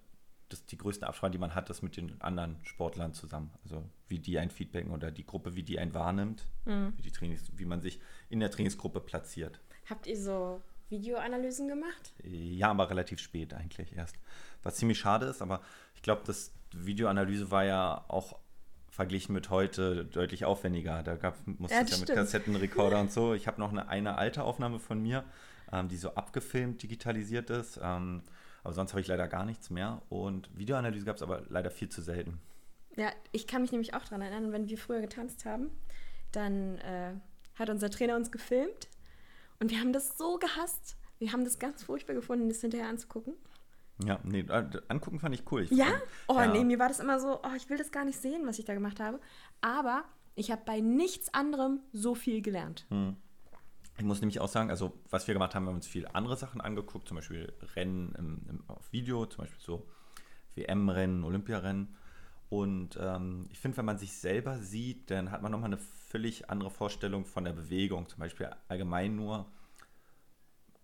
das, 0.49 0.65
die 0.65 0.77
größte 0.77 1.07
Absprache, 1.07 1.31
die 1.31 1.37
man 1.37 1.55
hat, 1.55 1.69
ist 1.69 1.81
mit 1.81 1.95
den 1.97 2.19
anderen 2.21 2.57
Sportlern 2.63 3.13
zusammen. 3.13 3.51
Also 3.63 3.83
wie 4.07 4.19
die 4.19 4.37
ein 4.39 4.49
Feedbacken 4.49 4.91
oder 4.91 5.11
die 5.11 5.25
Gruppe, 5.25 5.55
wie 5.55 5.63
die 5.63 5.79
einen 5.79 5.93
wahrnimmt, 5.93 6.45
wie, 6.65 7.01
die 7.01 7.11
Trainings, 7.11 7.43
wie 7.55 7.65
man 7.65 7.81
sich 7.81 7.99
in 8.29 8.39
der 8.39 8.51
Trainingsgruppe 8.51 8.99
platziert. 8.99 9.59
Habt 9.89 10.07
ihr 10.07 10.17
so 10.17 10.61
Videoanalysen 10.89 11.67
gemacht? 11.67 12.13
Ja, 12.23 12.71
aber 12.71 12.89
relativ 12.89 13.19
spät 13.19 13.53
eigentlich 13.53 13.95
erst. 13.95 14.15
Was 14.63 14.75
ziemlich 14.75 14.99
schade 14.99 15.27
ist, 15.27 15.41
aber 15.41 15.61
ich 15.95 16.01
glaube, 16.01 16.23
das 16.25 16.51
Videoanalyse 16.73 17.51
war 17.51 17.63
ja 17.65 18.05
auch 18.07 18.39
verglichen 18.89 19.33
mit 19.33 19.49
heute 19.49 20.05
deutlich 20.05 20.45
aufwendiger. 20.45 21.03
Da 21.03 21.15
gab, 21.15 21.35
musste 21.45 21.75
Ja, 21.75 21.83
es 21.83 21.91
ja 21.91 21.97
mit. 21.99 22.09
Kassettenrekorder 22.09 22.99
und 23.01 23.11
so. 23.11 23.33
Ich 23.33 23.47
habe 23.47 23.59
noch 23.59 23.71
eine, 23.71 23.87
eine 23.87 24.17
alte 24.17 24.43
Aufnahme 24.43 24.79
von 24.79 25.01
mir, 25.01 25.23
ähm, 25.71 25.87
die 25.87 25.97
so 25.97 26.15
abgefilmt, 26.15 26.81
digitalisiert 26.83 27.49
ist. 27.49 27.79
Ähm, 27.81 28.23
aber 28.63 28.73
sonst 28.73 28.91
habe 28.91 29.01
ich 29.01 29.07
leider 29.07 29.27
gar 29.27 29.45
nichts 29.45 29.69
mehr. 29.69 30.01
Und 30.09 30.49
Videoanalyse 30.57 31.05
gab 31.05 31.15
es 31.17 31.21
aber 31.21 31.43
leider 31.49 31.71
viel 31.71 31.89
zu 31.89 32.01
selten. 32.01 32.39
Ja, 32.95 33.11
ich 33.31 33.47
kann 33.47 33.61
mich 33.61 33.71
nämlich 33.71 33.93
auch 33.93 34.03
daran 34.03 34.21
erinnern, 34.21 34.51
wenn 34.51 34.67
wir 34.69 34.77
früher 34.77 35.01
getanzt 35.01 35.45
haben, 35.45 35.69
dann 36.31 36.77
äh, 36.79 37.13
hat 37.55 37.69
unser 37.69 37.89
Trainer 37.89 38.15
uns 38.15 38.31
gefilmt 38.31 38.87
und 39.59 39.71
wir 39.71 39.79
haben 39.79 39.93
das 39.93 40.17
so 40.17 40.37
gehasst. 40.37 40.95
Wir 41.19 41.31
haben 41.33 41.43
das 41.43 41.59
ganz 41.59 41.83
furchtbar 41.83 42.13
gefunden, 42.13 42.49
das 42.49 42.61
hinterher 42.61 42.87
anzugucken. 42.87 43.33
Ja, 44.05 44.19
nee, 44.23 44.39
äh, 44.41 44.69
angucken 44.87 45.19
fand 45.19 45.35
ich 45.35 45.43
cool. 45.51 45.63
Ich 45.63 45.71
Ja? 45.71 45.85
fand- 45.85 46.03
Oh, 46.27 46.35
ja. 46.39 46.47
nee, 46.47 46.63
mir 46.63 46.79
war 46.79 46.87
das 46.87 46.99
immer 47.01 47.19
so, 47.19 47.39
oh, 47.43 47.55
ich 47.57 47.69
will 47.69 47.77
das 47.77 47.91
gar 47.91 48.05
nicht 48.05 48.19
sehen, 48.21 48.45
was 48.47 48.57
ich 48.59 48.65
da 48.65 48.73
gemacht 48.73 48.99
habe. 49.01 49.19
Aber 49.61 50.03
ich 50.35 50.51
habe 50.51 50.61
bei 50.65 50.79
nichts 50.79 51.33
anderem 51.33 51.81
so 51.91 52.15
viel 52.15 52.41
gelernt. 52.41 52.85
Ich 53.99 54.05
muss 54.05 54.21
nämlich 54.21 54.39
auch 54.39 54.47
sagen, 54.47 54.69
also 54.69 54.93
was 55.09 55.27
wir 55.27 55.33
gemacht 55.33 55.53
haben, 55.53 55.65
wir 55.65 55.69
haben 55.69 55.75
uns 55.75 55.87
viel 55.87 56.07
andere 56.07 56.37
Sachen 56.37 56.61
angeguckt, 56.61 57.07
zum 57.07 57.15
Beispiel 57.15 57.51
Rennen 57.75 58.15
im, 58.17 58.41
im, 58.49 58.63
auf 58.69 58.91
Video, 58.93 59.25
zum 59.25 59.43
Beispiel 59.43 59.59
so 59.59 59.85
WM-Rennen, 60.55 61.25
Olympiarennen. 61.25 61.95
Und 62.47 62.97
ähm, 62.99 63.47
ich 63.51 63.59
finde, 63.59 63.77
wenn 63.77 63.85
man 63.85 63.97
sich 63.97 64.13
selber 64.13 64.57
sieht, 64.57 65.11
dann 65.11 65.31
hat 65.31 65.41
man 65.41 65.51
nochmal 65.51 65.67
eine 65.69 65.77
völlig 65.77 66.49
andere 66.49 66.71
Vorstellung 66.71 67.25
von 67.25 67.43
der 67.43 67.51
Bewegung. 67.51 68.07
Zum 68.07 68.19
Beispiel 68.19 68.49
allgemein 68.69 69.17
nur 69.17 69.45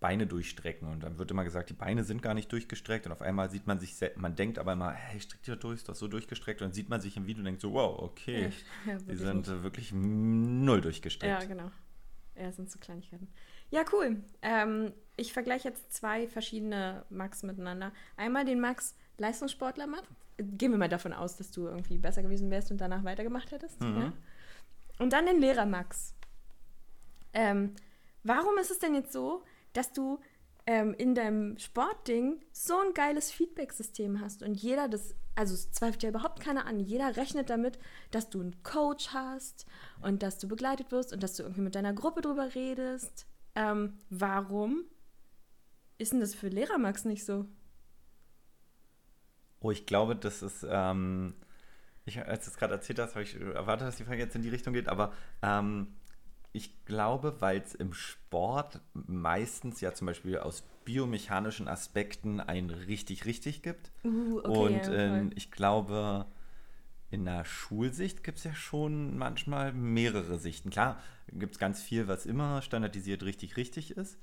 Beine 0.01 0.27
durchstrecken. 0.27 0.88
Und 0.89 1.00
dann 1.01 1.17
wird 1.17 1.31
immer 1.31 1.45
gesagt, 1.45 1.69
die 1.69 1.74
Beine 1.74 2.03
sind 2.03 2.22
gar 2.22 2.34
nicht 2.34 2.51
durchgestreckt. 2.51 3.05
Und 3.07 3.13
auf 3.13 3.22
einmal 3.22 3.50
sieht 3.50 3.65
man 3.65 3.79
sich, 3.79 3.95
man 4.17 4.36
denkt 4.36 4.60
aber 4.60 4.74
immer, 4.74 4.91
hey, 4.91 5.19
streck 5.22 5.41
doch 5.43 5.55
durch, 5.55 5.77
ist 5.77 5.89
doch 5.89 5.95
so 5.95 6.10
durchgestreckt. 6.10 6.62
Und 6.62 6.67
dann 6.67 6.74
sieht 6.74 6.89
man 6.89 7.00
sich 7.01 7.15
im 7.17 7.25
Video 7.25 7.39
und 7.39 7.45
denkt 7.45 7.62
so, 7.62 7.72
wow, 7.74 7.98
okay, 7.98 8.51
Ja, 8.86 8.91
ja, 8.93 9.00
die 9.00 9.15
sind 9.15 9.48
nicht. 9.48 9.63
wirklich 9.63 9.93
null 9.93 10.81
durchgestreckt. 10.81 11.41
Ja, 11.41 11.48
genau. 11.48 11.72
Ja, 12.38 12.51
sind 12.51 12.70
so 12.70 12.80
Kleinigkeiten. 12.80 13.27
Ja, 13.72 13.84
cool. 13.94 14.24
Ähm, 14.42 14.94
ich 15.15 15.34
vergleiche 15.34 15.70
jetzt 15.70 15.94
zwei 15.94 16.27
verschiedene 16.27 17.06
Max 17.10 17.44
miteinander. 17.44 17.92
Einmal 18.18 18.46
den 18.46 18.60
Max 18.60 18.96
Leistungssportler 19.18 19.88
Max. 19.88 20.08
Gehen 20.38 20.72
wir 20.72 20.77
mal 20.77 20.89
davon 20.89 21.13
aus, 21.13 21.38
dass 21.38 21.51
du 21.51 21.68
irgendwie 21.68 21.98
besser 21.98 22.22
gewesen 22.22 22.51
wärst 22.51 22.72
und 22.72 22.82
danach 22.82 23.04
weitergemacht 23.04 23.51
hättest. 23.51 23.80
Mhm. 23.82 23.98
Ja? 23.98 24.13
Und 25.00 25.13
dann 25.13 25.25
den 25.25 25.39
Lehrer 25.39 25.65
Max. 25.65 26.13
Ähm, 27.34 27.75
warum 28.24 28.58
ist 28.58 28.72
es 28.72 28.80
denn 28.80 28.96
jetzt 28.96 29.13
so, 29.13 29.44
dass 29.74 29.94
du 29.94 30.20
ähm, 30.65 30.94
in 30.98 31.15
deinem 31.15 31.58
Sportding 31.58 32.42
so 32.51 32.77
ein 32.80 32.94
geiles 32.94 33.32
Feedback-System 33.32 34.20
hast 34.20 34.44
und 34.44 34.56
jeder 34.56 34.88
das, 34.88 35.15
also 35.36 35.54
es 35.54 35.72
zweifelt 35.72 36.04
ja 36.04 36.10
überhaupt 36.10 36.39
keiner 36.39 36.65
an, 36.65 36.80
jeder 36.80 37.18
rechnet 37.18 37.50
damit, 37.50 37.77
dass 38.12 38.30
du 38.30 38.39
einen 38.39 38.63
Coach 38.63 39.10
hast 39.13 39.65
und 40.01 40.24
dass 40.24 40.39
du 40.39 40.48
begleitet 40.48 40.92
wirst 40.92 41.13
und 41.13 41.22
dass 41.22 41.36
du 41.36 41.44
irgendwie 41.44 41.62
mit 41.62 41.75
deiner 41.75 41.94
Gruppe 41.94 42.22
drüber 42.22 42.56
redest. 42.56 43.27
Ähm, 43.56 43.98
warum 44.10 44.86
ist 45.98 46.13
denn 46.13 46.20
das 46.20 46.36
für 46.36 46.48
Lehrer 46.48 46.77
Max 46.77 47.06
nicht 47.06 47.25
so? 47.25 47.46
Oh, 49.60 49.72
ich 49.72 49.86
glaube, 49.86 50.15
das 50.15 50.42
ist, 50.42 50.65
ähm, 50.70 51.36
ich, 52.06 52.24
als 52.25 52.46
du 52.46 52.51
es 52.51 52.58
gerade 52.58 52.74
erzählt 52.74 53.00
hast, 53.00 53.15
habe 53.15 53.24
ich 53.24 53.36
erwartet, 53.39 53.88
dass 53.88 53.98
die 53.98 54.04
Frage 54.04 54.22
jetzt 54.22 54.36
in 54.36 54.42
die 54.42 54.50
Richtung 54.50 54.74
geht, 54.74 54.88
aber 54.88 55.13
ähm, 55.42 55.96
ich 56.51 56.86
glaube, 56.86 57.42
weil 57.42 57.60
es 57.60 57.75
im 57.75 57.94
Sport 57.94 58.80
meistens 58.94 59.82
ja 59.82 59.94
zum 59.94 60.08
Beispiel 60.08 60.38
aus 60.38 60.63
biomechanischen 60.86 61.68
Aspekten 61.68 62.39
ein 62.39 62.70
richtig, 62.70 63.25
richtig 63.25 63.62
gibt. 63.62 63.92
Uh, 64.04 64.39
okay, 64.39 64.48
Und 64.48 64.74
ja, 64.74 64.84
voll. 64.84 64.96
ähm, 64.96 65.32
ich 65.36 65.51
glaube, 65.51 66.25
in 67.12 67.25
der 67.25 67.46
Schulsicht 67.46 68.24
gibt 68.24 68.38
es 68.38 68.44
ja 68.44 68.54
schon 68.54 69.18
manchmal 69.18 69.74
mehrere 69.74 70.38
Sichten. 70.39 70.70
Klar, 70.70 71.00
gibt 71.32 71.54
es 71.54 71.60
ganz 71.60 71.82
viel, 71.82 72.08
was 72.08 72.25
immer 72.25 72.62
standardisiert 72.62 73.24
richtig, 73.24 73.58
richtig 73.58 73.92
ist. 73.92 74.18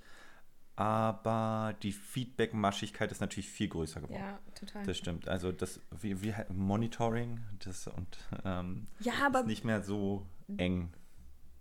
Aber 0.75 1.75
die 1.83 1.93
Feedback-Maschigkeit 1.93 3.13
ist 3.13 3.21
natürlich 3.21 3.49
viel 3.49 3.69
größer 3.69 4.01
geworden. 4.01 4.21
Ja, 4.21 4.39
total. 4.55 4.85
Das 4.85 4.97
stimmt. 4.97 5.29
Also 5.29 5.53
das 5.53 5.81
wie, 6.01 6.23
wie 6.23 6.35
Monitoring 6.49 7.41
das 7.65 7.87
und 7.89 8.19
ähm, 8.45 8.87
ja, 9.01 9.13
ist 9.27 9.47
nicht 9.47 9.65
mehr 9.65 9.83
so 9.83 10.27
eng. 10.57 10.91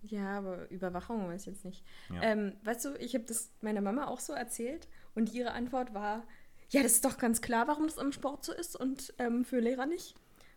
Ja, 0.02 0.38
aber 0.38 0.70
Überwachung 0.70 1.28
weiß 1.28 1.42
ich 1.42 1.46
jetzt 1.46 1.64
nicht. 1.64 1.84
Ja. 2.12 2.22
Ähm, 2.22 2.54
weißt 2.64 2.84
du, 2.84 2.94
ich 2.98 3.14
habe 3.14 3.24
das 3.24 3.50
meiner 3.60 3.80
Mama 3.80 4.06
auch 4.06 4.20
so 4.20 4.32
erzählt 4.32 4.88
und 5.14 5.32
ihre 5.32 5.52
Antwort 5.52 5.94
war, 5.94 6.24
ja, 6.70 6.82
das 6.82 6.92
ist 6.92 7.04
doch 7.04 7.18
ganz 7.18 7.40
klar, 7.40 7.68
warum 7.68 7.86
das 7.86 7.98
im 7.98 8.12
Sport 8.12 8.44
so 8.44 8.52
ist 8.52 8.74
und 8.76 9.12
ähm, 9.18 9.44
für 9.44 9.60
Lehrer 9.60 9.86
nicht. 9.86 10.14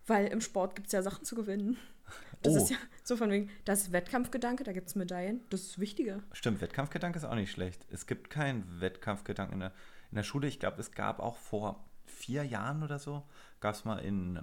Weil 0.07 0.27
im 0.27 0.39
Sport 0.41 0.75
gibt 0.75 0.87
es 0.87 0.93
ja 0.93 1.01
Sachen 1.01 1.25
zu 1.25 1.35
gewinnen. 1.35 1.77
Das 2.43 2.53
Oh. 2.53 2.57
ist 2.57 2.69
ja 2.69 2.77
so 3.03 3.17
von 3.17 3.31
wegen, 3.31 3.49
das 3.65 3.81
ist 3.81 3.91
Wettkampfgedanke, 3.91 4.63
da 4.63 4.71
gibt 4.71 4.87
es 4.87 4.95
Medaillen, 4.95 5.41
das 5.49 5.61
ist 5.61 5.79
wichtiger. 5.79 6.21
Stimmt, 6.31 6.61
Wettkampfgedanke 6.61 7.17
ist 7.17 7.25
auch 7.25 7.33
nicht 7.35 7.51
schlecht. 7.51 7.85
Es 7.89 8.05
gibt 8.05 8.29
keinen 8.29 8.79
Wettkampfgedanken 8.79 9.53
in 9.55 9.59
der, 9.61 9.71
in 10.11 10.15
der 10.15 10.23
Schule. 10.23 10.47
Ich 10.47 10.59
glaube, 10.59 10.79
es 10.79 10.91
gab 10.91 11.19
auch 11.19 11.35
vor 11.37 11.83
vier 12.05 12.43
Jahren 12.43 12.83
oder 12.83 12.99
so, 12.99 13.23
gab 13.59 13.73
es 13.73 13.83
mal 13.83 13.97
in 13.97 14.39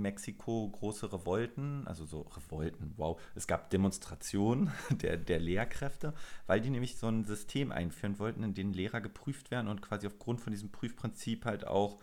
Mexiko 0.00 0.68
große 0.70 1.12
Revolten, 1.12 1.86
also 1.86 2.04
so 2.04 2.22
Revolten, 2.22 2.94
wow. 2.96 3.20
Es 3.34 3.46
gab 3.46 3.70
Demonstrationen 3.70 4.72
der, 4.90 5.16
der 5.16 5.38
Lehrkräfte, 5.38 6.14
weil 6.46 6.60
die 6.60 6.70
nämlich 6.70 6.96
so 6.96 7.08
ein 7.08 7.24
System 7.24 7.72
einführen 7.72 8.18
wollten, 8.18 8.42
in 8.42 8.54
dem 8.54 8.72
Lehrer 8.72 9.00
geprüft 9.00 9.50
werden 9.50 9.68
und 9.68 9.82
quasi 9.82 10.06
aufgrund 10.06 10.40
von 10.40 10.52
diesem 10.52 10.70
Prüfprinzip 10.70 11.44
halt 11.44 11.66
auch 11.66 11.98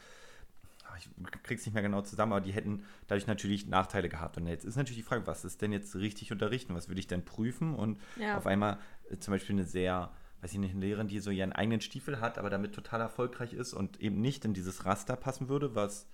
Ah, 0.89 0.97
ich 0.97 1.07
krieg's 1.43 1.65
nicht 1.65 1.73
mehr 1.73 1.83
genau 1.83 2.01
zusammen, 2.01 2.31
aber 2.31 2.41
die 2.41 2.51
hätten 2.51 2.83
dadurch 3.07 3.27
natürlich 3.27 3.67
Nachteile 3.67 4.09
gehabt. 4.09 4.37
Und 4.37 4.47
jetzt 4.47 4.65
ist 4.65 4.75
natürlich 4.75 4.97
die 4.97 5.07
Frage, 5.07 5.27
was 5.27 5.45
ist 5.45 5.61
denn 5.61 5.71
jetzt 5.71 5.95
richtig 5.95 6.31
unterrichten? 6.31 6.73
Was 6.73 6.87
würde 6.87 6.99
ich 6.99 7.07
denn 7.07 7.23
prüfen? 7.23 7.75
Und 7.75 7.99
Ja. 8.15 8.37
auf 8.37 8.47
einmal 8.47 8.79
äh, 9.09 9.17
zum 9.17 9.33
Beispiel 9.33 9.55
eine 9.55 9.65
sehr, 9.65 10.11
weiß 10.41 10.53
ich 10.53 10.59
nicht, 10.59 10.71
eine 10.71 10.81
Lehrerin, 10.85 11.07
die 11.07 11.19
so 11.19 11.29
ihren 11.29 11.53
eigenen 11.53 11.81
Stiefel 11.81 12.19
hat, 12.21 12.39
aber 12.39 12.49
damit 12.49 12.73
total 12.73 13.01
erfolgreich 13.01 13.53
ist 13.53 13.73
und 13.73 13.99
eben 14.01 14.19
nicht 14.19 14.45
in 14.45 14.53
dieses 14.53 14.85
Raster 14.85 15.15
passen 15.15 15.47
würde, 15.47 15.75
was 15.75 16.07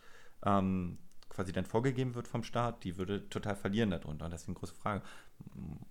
ähm, 0.45 0.97
quasi 1.35 1.51
dann 1.51 1.65
vorgegeben 1.65 2.15
wird 2.15 2.27
vom 2.29 2.43
Staat, 2.43 2.83
die 2.85 2.97
würde 2.97 3.27
total 3.29 3.55
verlieren 3.57 3.89
darunter. 3.91 4.25
Und 4.25 4.31
deswegen 4.31 4.53
große 4.55 4.73
Frage, 4.73 5.03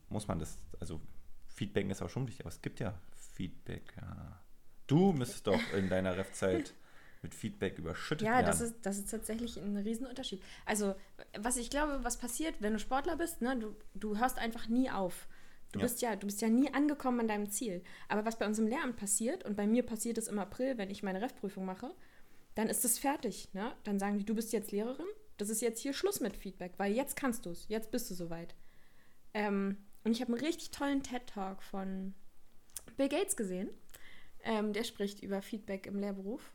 muss 0.08 0.26
man 0.26 0.38
das, 0.38 0.58
also 0.80 1.00
Feedback 1.46 1.88
ist 1.90 2.00
auch 2.02 2.08
schon 2.08 2.26
wichtig, 2.26 2.40
aber 2.46 2.48
es 2.48 2.62
gibt 2.62 2.80
ja 2.80 2.94
Feedback. 3.34 3.94
Ja. 4.00 4.40
Du 4.86 5.12
müsstest 5.12 5.46
doch 5.46 5.60
in 5.76 5.88
deiner 5.90 6.16
Ref-Zeit 6.16 6.72
mit 7.22 7.34
Feedback 7.34 7.78
überschüttet 7.78 8.26
Ja, 8.26 8.36
werden. 8.36 8.46
das 8.46 8.60
ist, 8.62 8.74
das 8.82 8.96
ist 8.98 9.10
tatsächlich 9.10 9.58
ein 9.58 9.76
Riesenunterschied. 9.76 10.42
Also, 10.64 10.94
was 11.38 11.58
ich 11.58 11.68
glaube, 11.68 12.00
was 12.02 12.16
passiert, 12.18 12.54
wenn 12.60 12.72
du 12.72 12.78
Sportler 12.78 13.16
bist, 13.16 13.42
ne, 13.42 13.56
du, 13.58 13.76
du 13.94 14.18
hörst 14.18 14.38
einfach 14.38 14.68
nie 14.68 14.90
auf. 14.90 15.28
Du, 15.72 15.78
Ja. 15.80 15.84
bist 15.84 16.00
ja, 16.02 16.16
du 16.16 16.26
bist 16.26 16.40
ja 16.40 16.48
nie 16.48 16.72
angekommen 16.72 17.20
an 17.20 17.28
deinem 17.28 17.50
Ziel. 17.50 17.82
Aber 18.08 18.24
was 18.24 18.38
bei 18.38 18.46
uns 18.46 18.58
im 18.58 18.66
Lehramt 18.66 18.96
passiert, 18.96 19.44
und 19.44 19.56
bei 19.56 19.66
mir 19.66 19.82
passiert 19.84 20.16
es 20.18 20.28
im 20.28 20.38
April, 20.38 20.78
wenn 20.78 20.90
ich 20.90 21.02
meine 21.02 21.20
Ref-Prüfung 21.20 21.64
mache, 21.66 21.94
dann 22.54 22.68
ist 22.68 22.84
es 22.84 22.98
fertig. 22.98 23.52
Ne? 23.52 23.72
Dann 23.84 23.98
sagen 23.98 24.16
die, 24.18 24.24
du 24.24 24.34
bist 24.34 24.52
jetzt 24.52 24.70
Lehrerin, 24.70 25.06
das 25.36 25.48
ist 25.48 25.60
jetzt 25.60 25.80
hier 25.80 25.92
Schluss 25.92 26.20
mit 26.20 26.36
Feedback, 26.36 26.74
weil 26.76 26.92
jetzt 26.92 27.16
kannst 27.16 27.46
du 27.46 27.50
es, 27.50 27.66
jetzt 27.68 27.90
bist 27.90 28.10
du 28.10 28.14
soweit. 28.14 28.54
Ähm, 29.32 29.78
und 30.04 30.12
ich 30.12 30.20
habe 30.20 30.32
einen 30.32 30.44
richtig 30.44 30.70
tollen 30.70 31.02
TED-Talk 31.02 31.62
von 31.62 32.14
Bill 32.96 33.08
Gates 33.08 33.36
gesehen. 33.36 33.70
Ähm, 34.44 34.72
der 34.72 34.84
spricht 34.84 35.22
über 35.22 35.42
Feedback 35.42 35.86
im 35.86 35.98
Lehrberuf. 35.98 36.52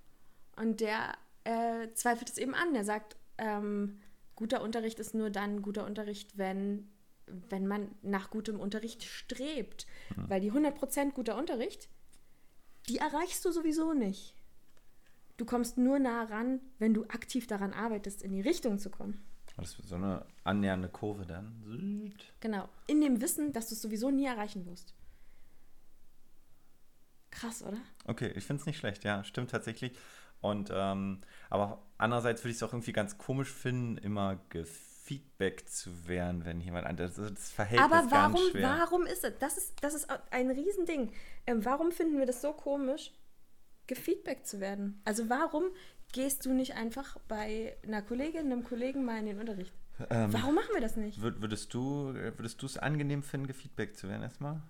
Und 0.56 0.80
der 0.80 1.18
äh, 1.44 1.90
zweifelt 1.94 2.30
es 2.30 2.38
eben 2.38 2.54
an. 2.54 2.74
Der 2.74 2.84
sagt, 2.84 3.18
ähm, 3.38 4.00
guter 4.36 4.62
Unterricht 4.62 5.00
ist 5.00 5.16
nur 5.16 5.30
dann 5.30 5.62
guter 5.62 5.86
Unterricht, 5.86 6.38
wenn, 6.38 6.90
wenn 7.26 7.68
man 7.68 7.96
nach 8.02 8.30
gutem 8.30 8.60
Unterricht 8.60 9.04
strebt. 9.04 9.88
Weil 10.16 10.42
die 10.42 10.52
100% 10.52 11.12
guter 11.12 11.38
Unterricht, 11.38 11.90
die 12.88 12.98
erreichst 12.98 13.44
du 13.44 13.52
sowieso 13.52 13.94
nicht. 13.94 14.36
Du 15.40 15.46
kommst 15.46 15.78
nur 15.78 16.00
nah 16.00 16.24
ran, 16.24 16.60
wenn 16.80 16.94
du 16.94 17.06
aktiv 17.06 17.48
daran 17.48 17.72
arbeitest, 17.72 18.24
in 18.24 18.34
die 18.34 18.42
Richtung 18.42 18.78
zu 18.78 18.90
kommen. 18.90 19.24
Das 19.56 19.80
ist 19.80 19.88
so 19.88 19.96
eine 19.96 20.26
annähernde 20.44 20.90
Kurve 20.90 21.26
dann. 21.26 22.14
Genau. 22.42 22.68
In 22.88 23.00
dem 23.00 23.22
Wissen, 23.22 23.54
dass 23.54 23.70
du 23.70 23.76
es 23.76 23.82
sowieso 23.82 24.12
nie 24.12 24.26
erreichen 24.26 24.66
wirst. 24.66 24.94
Krass, 27.32 27.64
oder? 27.64 27.78
Okay, 28.04 28.34
ich 28.36 28.44
finde 28.44 28.60
es 28.60 28.66
nicht 28.66 28.80
schlecht, 28.80 29.06
ja, 29.06 29.24
stimmt 29.24 29.52
tatsächlich. 29.52 29.98
Und 30.42 30.72
ähm, 30.74 31.22
aber 31.50 31.84
andererseits 31.98 32.44
würde 32.44 32.52
ich 32.52 32.58
es 32.58 32.64
auch 32.64 32.74
irgendwie 32.74 32.92
ganz 32.92 33.18
komisch 33.18 33.50
finden, 33.50 33.98
immer 33.98 34.42
gefeedbackt 34.50 35.70
zu 35.70 36.06
werden, 36.10 36.44
wenn 36.44 36.60
jemand 36.60 36.86
anderes. 36.86 37.16
Das, 37.16 37.34
das 37.34 37.52
Verhältnis 37.52 37.90
Aber 37.90 38.12
warum, 38.12 38.42
warum 38.56 39.06
ist 39.06 39.24
es? 39.24 39.38
Das 39.40 39.58
ist, 39.58 39.82
das 39.82 39.94
ist 39.94 40.10
ein 40.32 40.52
Riesending. 40.52 41.14
Ähm, 41.48 41.64
warum 41.64 41.94
finden 41.94 42.18
wir 42.18 42.26
das 42.26 42.42
so 42.42 42.52
komisch, 42.52 43.14
gefeedbackt 43.90 44.48
zu 44.48 44.62
werden? 44.62 45.02
Also 45.04 45.30
warum 45.30 45.66
gehst 46.14 46.46
du 46.46 46.54
nicht 46.54 46.76
einfach 46.76 47.18
bei 47.28 47.76
einer 47.84 48.02
Kollegin, 48.02 48.46
einem 48.46 48.64
Kollegen 48.64 49.04
mal 49.04 49.20
in 49.20 49.26
den 49.26 49.40
Unterricht? 49.40 49.74
Ähm, 50.10 50.32
Warum 50.32 50.56
machen 50.56 50.70
wir 50.74 50.80
das 50.80 50.96
nicht? 50.96 51.22
Würd, 51.22 51.42
würdest 51.42 51.74
du 51.74 52.14
würdest 52.14 52.62
du 52.62 52.66
es 52.66 52.78
angenehm 52.78 53.22
finden, 53.22 53.48
gefeedbackt 53.48 53.98
zu 53.98 54.08
werden 54.08 54.22
erstmal? 54.22 54.62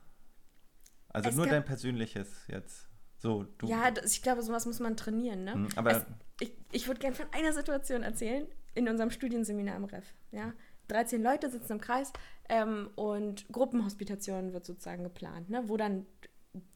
Also 1.09 1.29
Es 1.29 1.35
nur 1.35 1.45
dein 1.45 1.63
persönliches 1.63 2.47
jetzt. 2.47 2.87
So, 3.17 3.43
du. 3.57 3.67
Ja, 3.67 3.91
das, 3.91 4.13
ich 4.13 4.23
glaube, 4.23 4.41
sowas 4.41 4.65
muss 4.65 4.79
man 4.79 4.97
trainieren. 4.97 5.43
Ne? 5.43 5.53
Hm, 5.53 5.67
aber- 5.75 5.91
es, 5.91 6.05
ich 6.39 6.53
ich 6.71 6.87
würde 6.87 6.99
gerne 6.99 7.15
von 7.15 7.27
einer 7.31 7.53
Situation 7.53 8.01
erzählen 8.01 8.47
in 8.73 8.87
unserem 8.87 9.11
Studienseminar 9.11 9.75
im 9.75 9.83
Ref. 9.83 10.05
Ja? 10.31 10.53
13 10.87 11.21
Leute 11.21 11.49
sitzen 11.51 11.73
im 11.73 11.81
Kreis 11.81 12.11
ähm, 12.47 12.89
und 12.95 13.47
Gruppenhospitation 13.51 14.53
wird 14.53 14.65
sozusagen 14.65 15.03
geplant, 15.03 15.49
ne? 15.49 15.63
wo 15.67 15.77
dann 15.77 16.05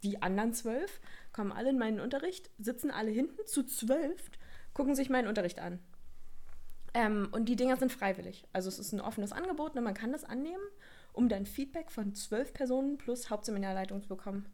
die 0.03 0.22
anderen 0.22 0.53
zwölf 0.53 1.01
kommen 1.32 1.51
alle 1.51 1.70
in 1.70 1.80
meinen 1.80 2.00
Unterricht, 2.00 2.51
sitzen 2.60 2.92
alle 2.92 3.12
hinten 3.12 3.46
zu 3.46 3.63
zwölf, 3.63 4.30
gucken 4.74 4.96
sich 4.96 5.10
meinen 5.10 5.27
Unterricht 5.27 5.60
an. 5.60 5.80
Ähm, 6.94 7.30
und 7.32 7.46
die 7.46 7.56
Dinger 7.56 7.77
sind 7.77 7.92
freiwillig. 7.92 8.46
Also 8.53 8.70
es 8.70 8.77
ist 8.77 8.92
ein 8.94 9.01
offenes 9.01 9.32
Angebot, 9.32 9.74
ne? 9.75 9.82
man 9.82 9.96
kann 9.96 10.12
das 10.12 10.24
annehmen, 10.24 10.63
um 11.12 11.27
dann 11.27 11.46
Feedback 11.46 11.92
von 11.92 12.13
zwölf 12.13 12.53
Personen 12.53 12.98
plus 12.98 13.30
Hauptseminarleitung 13.30 14.01
zu 14.01 14.10
bekommen. 14.10 14.48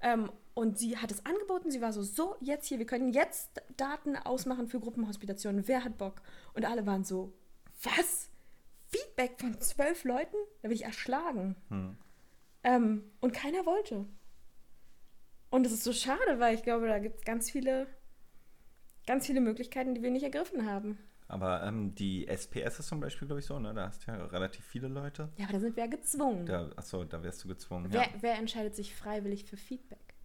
Ähm, 0.00 0.30
und 0.52 0.78
sie 0.78 0.98
hat 0.98 1.10
es 1.10 1.24
angeboten, 1.24 1.70
sie 1.70 1.80
war 1.80 1.92
so, 1.92 2.02
so, 2.02 2.36
jetzt 2.40 2.66
hier, 2.66 2.78
wir 2.78 2.86
können 2.86 3.12
jetzt 3.12 3.62
Daten 3.76 4.16
ausmachen 4.16 4.68
für 4.68 4.78
Gruppenhospitationen, 4.78 5.66
wer 5.66 5.84
hat 5.84 5.96
Bock? 5.96 6.20
Und 6.52 6.66
alle 6.66 6.84
waren 6.86 7.04
so, 7.04 7.32
was? 7.82 8.30
Feedback 8.88 9.40
von 9.40 9.58
zwölf 9.60 10.04
Leuten? 10.04 10.36
Da 10.62 10.68
will 10.68 10.76
ich 10.76 10.84
erschlagen. 10.84 11.56
Ähm, 12.62 13.10
und 13.20 13.32
keiner 13.32 13.66
wollte. 13.66 14.06
Und 15.54 15.64
es 15.64 15.72
ist 15.72 15.84
so 15.84 15.92
schade, 15.92 16.40
weil 16.40 16.56
ich 16.56 16.64
glaube, 16.64 16.88
da 16.88 16.98
gibt 16.98 17.18
es 17.18 17.24
ganz 17.24 17.48
viele, 17.48 17.86
ganz 19.06 19.24
viele 19.24 19.40
Möglichkeiten, 19.40 19.94
die 19.94 20.02
wir 20.02 20.10
nicht 20.10 20.24
ergriffen 20.24 20.68
haben. 20.68 20.98
Aber 21.28 21.62
ähm, 21.62 21.94
die 21.94 22.26
SPS 22.26 22.80
ist 22.80 22.88
zum 22.88 22.98
Beispiel, 22.98 23.28
glaube 23.28 23.38
ich, 23.38 23.46
so, 23.46 23.60
ne? 23.60 23.72
Da 23.72 23.86
hast 23.86 24.04
du 24.04 24.10
ja 24.10 24.16
relativ 24.26 24.64
viele 24.64 24.88
Leute. 24.88 25.28
Ja, 25.36 25.44
aber 25.44 25.52
da 25.52 25.60
sind 25.60 25.76
wir 25.76 25.84
ja 25.84 25.88
gezwungen. 25.88 26.44
Da, 26.44 26.72
achso, 26.74 27.04
da 27.04 27.22
wärst 27.22 27.44
du 27.44 27.46
gezwungen, 27.46 27.92
wer, 27.92 28.02
ja. 28.02 28.08
wer 28.18 28.34
entscheidet 28.34 28.74
sich 28.74 28.96
freiwillig 28.96 29.44
für 29.44 29.56
Feedback? 29.56 30.16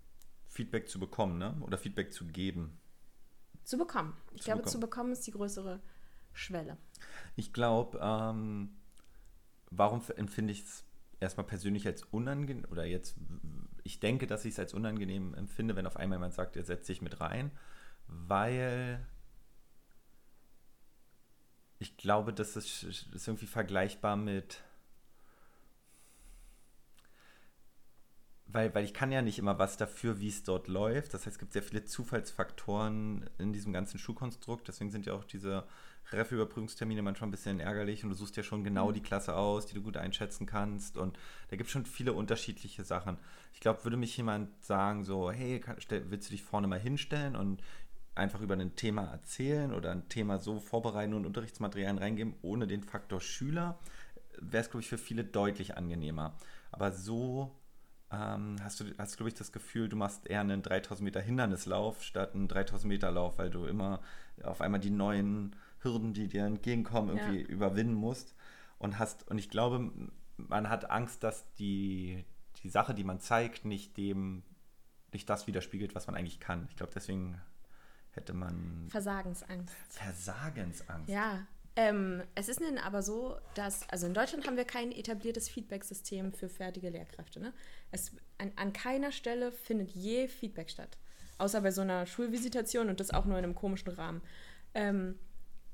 Feedback 0.48 0.90
zu 0.90 1.00
bekommen, 1.00 1.38
ne? 1.38 1.56
Oder 1.62 1.78
Feedback 1.78 2.12
zu 2.12 2.26
geben. 2.26 2.80
Zu 3.66 3.78
bekommen. 3.78 4.18
Ich 4.32 4.42
Zu 4.42 4.46
glaube, 4.46 4.62
bekommen. 4.62 4.72
zu 4.72 4.80
bekommen 4.80 5.12
ist 5.12 5.28
die 5.28 5.32
größere 5.32 5.80
Schwelle. 6.34 6.76
Ich 7.36 7.54
glaube, 7.54 8.00
ähm, 8.02 8.80
warum 9.70 10.02
empfinde 10.18 10.54
ich 10.54 10.64
es 10.64 10.86
erstmal 11.20 11.46
persönlich 11.46 11.86
als 11.86 12.02
unangenehm 12.06 12.66
oder 12.72 12.86
jetzt, 12.86 13.16
ich 13.90 14.00
denke, 14.00 14.28
dass 14.28 14.46
ich 14.46 14.54
es 14.54 14.60
als 14.60 14.76
unangenehm 14.76 15.34
empfinde, 15.34 15.76
wenn 15.76 15.88
auf 15.88 15.98
einmal 15.98 16.18
jemand 16.20 16.36
sagt, 16.36 16.56
er 16.56 16.64
setzt 16.64 16.86
sich 16.86 17.02
mit 17.02 17.20
rein, 17.20 17.50
weil 18.08 19.04
ich 21.80 21.98
glaube, 21.98 22.32
das 22.32 22.56
ist, 22.56 22.84
ist 22.84 23.28
irgendwie 23.28 23.48
vergleichbar 23.48 24.16
mit, 24.16 24.62
weil, 28.46 28.76
weil 28.76 28.86
ich 28.86 28.94
kann 28.94 29.12
ja 29.12 29.24
nicht 29.24 29.40
immer 29.40 29.58
was 29.58 29.76
dafür, 29.76 30.20
wie 30.20 30.28
es 30.28 30.44
dort 30.44 30.68
läuft. 30.68 31.16
Das 31.16 31.26
heißt, 31.26 31.36
es 31.36 31.40
gibt 31.40 31.54
sehr 31.54 31.64
viele 31.64 31.84
Zufallsfaktoren 31.84 33.28
in 33.40 33.54
diesem 33.54 33.74
ganzen 33.74 33.98
Schulkonstrukt. 33.98 34.68
Deswegen 34.68 34.92
sind 34.92 35.08
ja 35.08 35.14
auch 35.14 35.24
diese 35.24 35.68
Ref-Überprüfungstermine 36.12 37.02
manchmal 37.02 37.28
ein 37.28 37.32
bisschen 37.32 37.60
ärgerlich 37.60 38.04
und 38.04 38.10
du 38.10 38.16
suchst 38.16 38.36
ja 38.38 38.44
schon 38.44 38.64
genau 38.64 38.92
die 38.92 39.02
Klasse 39.02 39.36
aus, 39.36 39.68
die 39.68 39.76
du 39.76 39.82
gut 39.82 39.98
einschätzen 39.98 40.46
kannst. 40.46 40.98
Und 40.98 41.18
da 41.50 41.56
gibt 41.56 41.68
es 41.68 41.72
schon 41.72 41.86
viele 41.86 42.14
unterschiedliche 42.14 42.84
Sachen. 42.84 43.18
Ich 43.54 43.60
glaube, 43.60 43.84
würde 43.84 43.98
mich 43.98 44.18
jemand 44.18 44.64
sagen, 44.64 45.04
so, 45.04 45.32
hey, 45.32 45.60
kann, 45.60 45.76
stell, 45.80 46.10
willst 46.10 46.30
du 46.30 46.32
dich 46.32 46.44
vorne 46.44 46.68
mal 46.68 46.80
hinstellen 46.80 47.36
und 47.36 47.62
einfach 48.16 48.42
über 48.42 48.56
ein 48.56 48.76
Thema 48.76 49.06
erzählen 49.06 49.74
oder 49.74 49.92
ein 49.92 50.10
Thema 50.10 50.40
so 50.40 50.60
vorbereiten 50.60 51.14
und 51.14 51.26
Unterrichtsmaterialien 51.26 52.00
reingeben, 52.00 52.36
ohne 52.42 52.68
den 52.68 52.84
Faktor 52.84 53.22
Schüler, 53.22 53.80
wäre 54.40 54.64
es, 54.64 54.70
glaube 54.70 54.82
ich, 54.82 54.90
für 54.90 54.98
viele 54.98 55.24
deutlich 55.24 55.78
angenehmer. 55.78 56.36
Aber 56.72 56.92
so 56.92 57.56
ähm, 58.12 58.56
hast 58.62 58.80
du, 58.80 58.86
hast, 58.98 59.18
glaube 59.18 59.30
ich, 59.30 59.36
das 59.36 59.52
Gefühl, 59.52 59.90
du 59.90 59.96
machst 59.96 60.28
eher 60.28 60.42
einen 60.42 60.62
3000 60.62 61.04
Meter 61.04 61.22
Hindernislauf 61.22 62.04
statt 62.04 62.34
einen 62.34 62.48
3000 62.48 62.90
Meter 62.90 63.12
Lauf, 63.12 63.38
weil 63.38 63.50
du 63.50 63.66
immer 63.66 64.02
auf 64.44 64.62
einmal 64.62 64.80
die 64.80 64.90
neuen 64.90 65.56
Hürden, 65.80 66.14
die 66.14 66.28
dir 66.28 66.46
entgegenkommen, 66.46 67.18
irgendwie 67.18 67.42
ja. 67.42 67.48
überwinden 67.48 67.94
musst. 67.94 68.36
Und 68.78 68.98
hast, 68.98 69.28
und 69.28 69.38
ich 69.38 69.50
glaube, 69.50 69.92
man 70.38 70.70
hat 70.70 70.90
Angst, 70.90 71.24
dass 71.24 71.52
die, 71.56 72.24
die 72.64 72.70
Sache, 72.70 72.94
die 72.94 73.04
man 73.04 73.20
zeigt, 73.20 73.66
nicht 73.66 73.98
dem, 73.98 74.44
nicht 75.12 75.30
das 75.30 75.48
widerspiegelt, 75.48 75.96
was 75.96 76.08
man 76.08 76.16
eigentlich 76.16 76.40
kann. 76.40 76.68
Ich 76.70 76.76
glaube, 76.76 76.92
deswegen 76.94 77.42
hätte 78.12 78.34
man. 78.34 78.88
Versagensangst. 78.90 79.76
Versagensangst. 79.90 81.10
Ja. 81.10 81.46
Ähm, 81.76 82.24
es 82.36 82.50
ist 82.50 82.60
denn 82.60 82.78
aber 82.78 83.02
so, 83.02 83.38
dass, 83.54 83.88
also 83.90 84.08
in 84.08 84.14
Deutschland 84.14 84.46
haben 84.46 84.58
wir 84.58 84.66
kein 84.66 84.92
etabliertes 84.92 85.48
Feedback-System 85.48 86.34
für 86.34 86.50
fertige 86.50 86.90
Lehrkräfte. 86.90 87.40
Ne? 87.40 87.54
Es, 87.92 88.12
an, 88.38 88.52
an 88.56 88.74
keiner 88.74 89.12
Stelle 89.12 89.52
findet 89.52 89.92
je 89.92 90.28
Feedback 90.28 90.70
statt. 90.70 90.98
Außer 91.38 91.62
bei 91.62 91.72
so 91.72 91.82
einer 91.82 92.06
Schulvisitation 92.06 92.90
und 92.90 93.00
das 93.00 93.12
auch 93.12 93.26
nur 93.26 93.38
in 93.38 93.46
einem 93.46 93.56
komischen 93.56 93.94
Rahmen. 93.94 94.22
Ähm, 94.74 95.18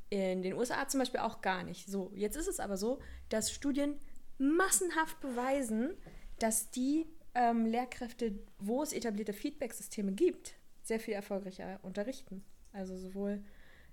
in 0.10 0.42
den 0.42 0.54
USA 0.54 0.88
zum 0.88 1.00
Beispiel 1.00 1.20
auch 1.20 1.42
gar 1.42 1.64
nicht. 1.64 1.88
So, 1.88 2.12
jetzt 2.14 2.36
ist 2.36 2.48
es 2.48 2.60
aber 2.60 2.78
so, 2.78 3.00
dass 3.30 3.52
Studien 3.52 3.98
massenhaft 4.38 5.20
beweisen, 5.20 5.92
dass 6.40 6.70
die 6.72 7.08
ähm, 7.34 7.66
Lehrkräfte, 7.66 8.40
wo 8.60 8.84
es 8.84 8.94
etablierte 8.94 9.34
Feedback-Systeme 9.34 10.12
gibt, 10.12 10.56
sehr 10.84 11.00
viel 11.00 11.14
erfolgreicher 11.14 11.80
unterrichten. 11.82 12.44
Also 12.72 12.98
sowohl 12.98 13.44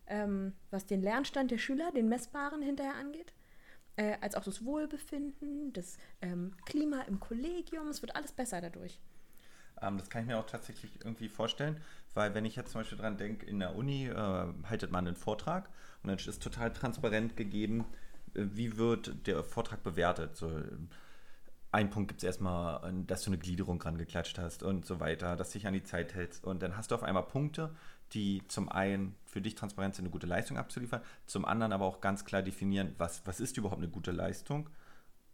ähm, 0.07 0.52
was 0.71 0.87
den 0.87 1.02
Lernstand 1.02 1.50
der 1.50 1.59
Schüler, 1.59 1.90
den 1.92 2.09
messbaren 2.09 2.62
hinterher 2.62 2.97
angeht, 2.97 3.33
äh, 3.97 4.16
als 4.21 4.35
auch 4.35 4.45
das 4.45 4.64
Wohlbefinden, 4.64 5.73
das 5.73 5.97
ähm, 6.21 6.54
Klima 6.66 7.02
im 7.02 7.21
Kollegium. 7.21 7.88
Es 7.88 8.02
wird 8.02 8.16
alles 8.16 8.33
besser 8.33 8.61
dadurch. 8.61 9.00
Ähm, 9.82 9.98
das 9.98 10.10
kann 10.10 10.22
ich 10.22 10.28
mir 10.28 10.38
auch 10.38 10.46
tatsächlich 10.46 11.04
irgendwie 11.04 11.28
vorstellen, 11.28 11.80
weil 12.14 12.34
wenn 12.34 12.44
ich 12.44 12.56
jetzt 12.56 12.72
zum 12.72 12.80
Beispiel 12.80 12.98
dran 12.98 13.16
denke, 13.16 13.46
in 13.46 13.58
der 13.58 13.74
Uni 13.74 14.06
äh, 14.06 14.46
haltet 14.68 14.92
man 14.92 15.06
einen 15.06 15.16
Vortrag 15.16 15.68
und 16.02 16.08
dann 16.08 16.18
ist 16.18 16.42
total 16.42 16.72
transparent 16.72 17.36
gegeben, 17.36 17.84
äh, 18.34 18.44
wie 18.52 18.76
wird 18.76 19.26
der 19.26 19.44
Vortrag 19.44 19.82
bewertet. 19.82 20.36
So, 20.36 20.50
ein 21.72 21.88
Punkt 21.88 22.08
gibt 22.08 22.20
es 22.20 22.24
erstmal, 22.24 22.88
äh, 22.88 23.04
dass 23.06 23.22
du 23.22 23.30
eine 23.30 23.38
Gliederung 23.38 23.78
dran 23.78 23.98
geklatscht 23.98 24.38
hast 24.38 24.62
und 24.62 24.86
so 24.86 25.00
weiter, 25.00 25.36
dass 25.36 25.50
du 25.50 25.58
dich 25.58 25.66
an 25.66 25.74
die 25.74 25.82
Zeit 25.82 26.14
hältst. 26.14 26.44
Und 26.44 26.62
dann 26.62 26.76
hast 26.76 26.90
du 26.90 26.94
auf 26.94 27.02
einmal 27.02 27.24
Punkte, 27.24 27.74
die 28.12 28.42
zum 28.48 28.68
einen 28.68 29.14
für 29.24 29.40
dich 29.40 29.54
transparent 29.54 29.94
sind, 29.94 30.04
eine 30.04 30.12
gute 30.12 30.26
Leistung 30.26 30.58
abzuliefern, 30.58 31.00
zum 31.26 31.44
anderen 31.44 31.72
aber 31.72 31.86
auch 31.86 32.00
ganz 32.00 32.24
klar 32.24 32.42
definieren, 32.42 32.94
was, 32.98 33.22
was 33.26 33.40
ist 33.40 33.56
überhaupt 33.56 33.80
eine 33.80 33.90
gute 33.90 34.10
Leistung 34.10 34.68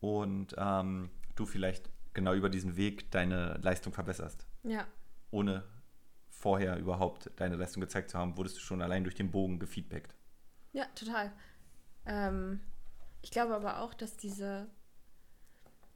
und 0.01 0.55
ähm, 0.57 1.11
du 1.35 1.45
vielleicht 1.45 1.91
genau 2.15 2.35
über 2.35 2.49
diesen 2.49 2.77
Weg 2.77 3.11
deine 3.11 3.59
Leistung 3.63 3.93
verbesserst. 3.93 4.47
Ja. 4.63 4.87
Ohne 5.31 5.65
vorher 6.31 6.79
überhaupt 6.79 7.31
deine 7.37 7.57
Leistung 7.57 7.81
gezeigt 7.81 8.11
zu 8.11 8.19
haben, 8.19 8.37
wurdest 8.37 8.57
du 8.57 8.61
schon 8.61 8.83
allein 8.83 9.05
durch 9.05 9.17
den 9.17 9.31
Bogen 9.31 9.59
gefeedbackt. 9.59 10.15
Ja, 10.73 10.85
total. 10.95 11.33
Ähm, 12.07 12.61
ich 13.23 13.31
glaube 13.31 13.55
aber 13.55 13.81
auch, 13.81 13.95
dass 13.95 14.17
diese 14.17 14.69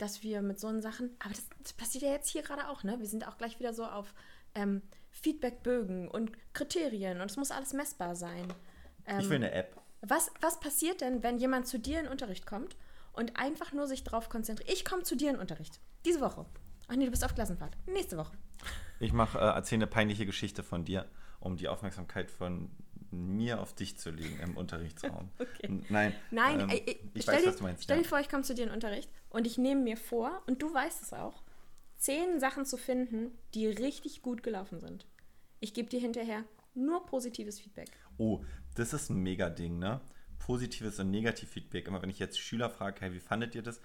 dass 0.02 0.24
wir 0.24 0.42
mit 0.42 0.58
so 0.58 0.80
Sachen, 0.80 1.10
aber 1.20 1.30
das, 1.30 1.48
das, 1.62 1.74
passiert 1.74 2.02
ja 2.02 2.10
jetzt 2.10 2.28
hier 2.28 2.42
gerade 2.42 2.68
auch, 2.68 2.82
ne? 2.82 2.98
Wir 2.98 3.06
sind 3.06 3.28
auch 3.28 3.38
gleich 3.38 3.60
wieder 3.60 3.72
so 3.72 3.84
auf 3.84 4.12
ähm, 4.56 4.82
Feedbackbögen 5.10 6.08
und 6.08 6.32
Kriterien 6.54 7.20
und 7.20 7.30
es 7.30 7.36
muss 7.36 7.52
alles 7.52 7.72
messbar 7.72 8.16
sein. 8.16 8.52
Ähm, 9.06 9.20
ich 9.20 9.28
will 9.28 9.36
eine 9.36 9.52
App. 9.52 9.80
Was, 10.00 10.32
was 10.40 10.58
passiert 10.58 11.02
denn, 11.02 11.22
wenn 11.22 11.38
jemand 11.38 11.68
zu 11.68 11.78
dir 11.78 12.00
in 12.00 12.08
Unterricht 12.08 12.46
kommt 12.46 12.76
und 13.12 13.36
einfach 13.36 13.72
nur 13.72 13.86
sich 13.86 14.04
darauf 14.04 14.28
konzentriert? 14.28 14.70
Ich 14.70 14.84
komme 14.84 15.02
zu 15.02 15.16
dir 15.16 15.30
in 15.30 15.36
Unterricht. 15.36 15.80
Diese 16.04 16.20
Woche. 16.20 16.46
Ach 16.88 16.96
nee, 16.96 17.04
du 17.04 17.10
bist 17.10 17.24
auf 17.24 17.34
Klassenfahrt. 17.34 17.76
Nächste 17.86 18.16
Woche. 18.16 18.36
Ich 19.00 19.12
mache, 19.12 19.38
äh, 19.38 19.42
erzähle 19.42 19.80
eine 19.80 19.86
peinliche 19.86 20.26
Geschichte 20.26 20.62
von 20.62 20.84
dir, 20.84 21.08
um 21.40 21.56
die 21.56 21.68
Aufmerksamkeit 21.68 22.30
von 22.30 22.70
mir 23.10 23.60
auf 23.60 23.74
dich 23.74 23.98
zu 23.98 24.10
legen 24.10 24.38
im 24.40 24.56
Unterrichtsraum. 24.56 25.28
okay. 25.38 25.82
Nein, 25.88 26.14
Nein 26.30 26.60
ähm, 26.60 26.70
ich, 26.70 26.98
ich 27.14 27.22
stell 27.22 27.34
weiß, 27.34 27.42
dir, 27.42 27.48
was 27.48 27.56
du 27.56 27.62
meinst. 27.64 27.84
Stell 27.84 27.96
ja. 27.98 28.02
dir 28.02 28.08
vor, 28.08 28.20
ich 28.20 28.28
komme 28.28 28.42
zu 28.42 28.54
dir 28.54 28.64
in 28.64 28.70
Unterricht 28.70 29.10
und 29.30 29.46
ich 29.46 29.58
nehme 29.58 29.82
mir 29.82 29.96
vor, 29.96 30.42
und 30.46 30.62
du 30.62 30.72
weißt 30.72 31.02
es 31.02 31.12
auch, 31.12 31.42
zehn 31.96 32.40
Sachen 32.40 32.64
zu 32.64 32.76
finden, 32.76 33.32
die 33.54 33.66
richtig 33.66 34.22
gut 34.22 34.42
gelaufen 34.42 34.80
sind. 34.80 35.06
Ich 35.60 35.74
gebe 35.74 35.88
dir 35.88 36.00
hinterher 36.00 36.44
nur 36.74 37.06
positives 37.06 37.60
Feedback. 37.60 37.90
Oh, 38.16 38.42
das 38.74 38.92
ist 38.92 39.10
ein 39.10 39.16
mega 39.16 39.50
Ding, 39.50 39.78
ne? 39.78 40.00
Positives 40.46 40.98
und 40.98 41.10
Negativ-Feedback. 41.10 41.86
Immer 41.86 42.02
wenn 42.02 42.10
ich 42.10 42.18
jetzt 42.18 42.38
Schüler 42.38 42.68
frage, 42.68 43.00
hey, 43.00 43.12
wie 43.12 43.20
fandet 43.20 43.54
ihr 43.54 43.62
das? 43.62 43.80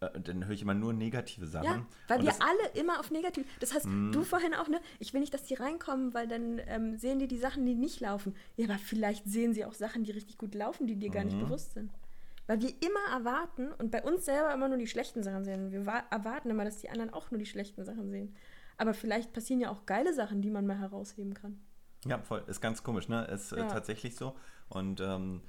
Äh, 0.00 0.20
dann 0.20 0.44
höre 0.44 0.52
ich 0.52 0.62
immer 0.62 0.74
nur 0.74 0.92
negative 0.92 1.46
Sachen. 1.46 1.64
Ja, 1.64 1.86
weil 2.08 2.20
und 2.20 2.26
wir 2.26 2.34
alle 2.40 2.80
immer 2.80 3.00
auf 3.00 3.10
negativ. 3.10 3.46
Das 3.60 3.74
heißt, 3.74 3.86
mm. 3.86 4.12
du 4.12 4.22
vorhin 4.22 4.54
auch, 4.54 4.68
ne? 4.68 4.80
Ich 4.98 5.14
will 5.14 5.20
nicht, 5.20 5.32
dass 5.32 5.44
die 5.44 5.54
reinkommen, 5.54 6.12
weil 6.12 6.28
dann 6.28 6.60
ähm, 6.66 6.98
sehen 6.98 7.18
die 7.18 7.28
die 7.28 7.38
Sachen, 7.38 7.64
die 7.64 7.74
nicht 7.74 8.00
laufen. 8.00 8.34
Ja, 8.56 8.68
aber 8.68 8.78
vielleicht 8.78 9.26
sehen 9.26 9.54
sie 9.54 9.64
auch 9.64 9.72
Sachen, 9.72 10.04
die 10.04 10.10
richtig 10.12 10.36
gut 10.38 10.54
laufen, 10.54 10.86
die 10.86 10.96
dir 10.96 11.10
mm. 11.10 11.12
gar 11.12 11.24
nicht 11.24 11.36
mhm. 11.36 11.44
bewusst 11.44 11.72
sind. 11.72 11.90
Weil 12.46 12.60
wir 12.60 12.70
immer 12.70 13.16
erwarten 13.16 13.72
und 13.72 13.90
bei 13.90 14.02
uns 14.02 14.24
selber 14.24 14.52
immer 14.52 14.68
nur 14.68 14.78
die 14.78 14.88
schlechten 14.88 15.22
Sachen 15.22 15.44
sehen. 15.44 15.70
Wir 15.70 15.80
erwarten 16.10 16.50
immer, 16.50 16.64
dass 16.64 16.78
die 16.78 16.90
anderen 16.90 17.14
auch 17.14 17.30
nur 17.30 17.38
die 17.38 17.46
schlechten 17.46 17.84
Sachen 17.84 18.10
sehen. 18.10 18.34
Aber 18.76 18.94
vielleicht 18.94 19.32
passieren 19.32 19.60
ja 19.60 19.70
auch 19.70 19.86
geile 19.86 20.12
Sachen, 20.12 20.42
die 20.42 20.50
man 20.50 20.66
mal 20.66 20.78
herausheben 20.78 21.34
kann. 21.34 21.60
Ja, 22.04 22.18
voll. 22.18 22.42
Ist 22.48 22.60
ganz 22.60 22.82
komisch, 22.82 23.08
ne? 23.08 23.24
Ist 23.26 23.52
äh, 23.52 23.58
ja. 23.58 23.68
tatsächlich 23.68 24.16
so. 24.16 24.34
Und 24.68 25.00
ähm, 25.00 25.42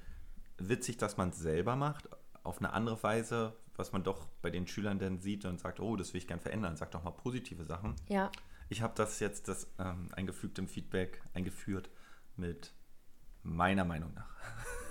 witzig, 0.58 0.96
dass 0.96 1.16
man 1.16 1.30
es 1.30 1.38
selber 1.38 1.76
macht, 1.76 2.08
auf 2.42 2.58
eine 2.58 2.72
andere 2.72 3.02
Weise, 3.02 3.56
was 3.76 3.92
man 3.92 4.04
doch 4.04 4.28
bei 4.42 4.50
den 4.50 4.66
Schülern 4.66 4.98
dann 4.98 5.18
sieht 5.18 5.44
und 5.44 5.58
sagt, 5.58 5.80
oh, 5.80 5.96
das 5.96 6.12
will 6.12 6.18
ich 6.18 6.28
gern 6.28 6.40
verändern, 6.40 6.76
sag 6.76 6.90
doch 6.92 7.02
mal 7.02 7.10
positive 7.10 7.64
Sachen. 7.64 7.96
Ja. 8.08 8.30
Ich 8.68 8.82
habe 8.82 8.94
das 8.96 9.20
jetzt, 9.20 9.48
das 9.48 9.68
ähm, 9.78 10.08
eingefügt 10.12 10.58
im 10.58 10.68
Feedback, 10.68 11.22
eingeführt 11.34 11.90
mit 12.36 12.72
meiner 13.42 13.84
Meinung 13.84 14.12
nach. 14.14 14.30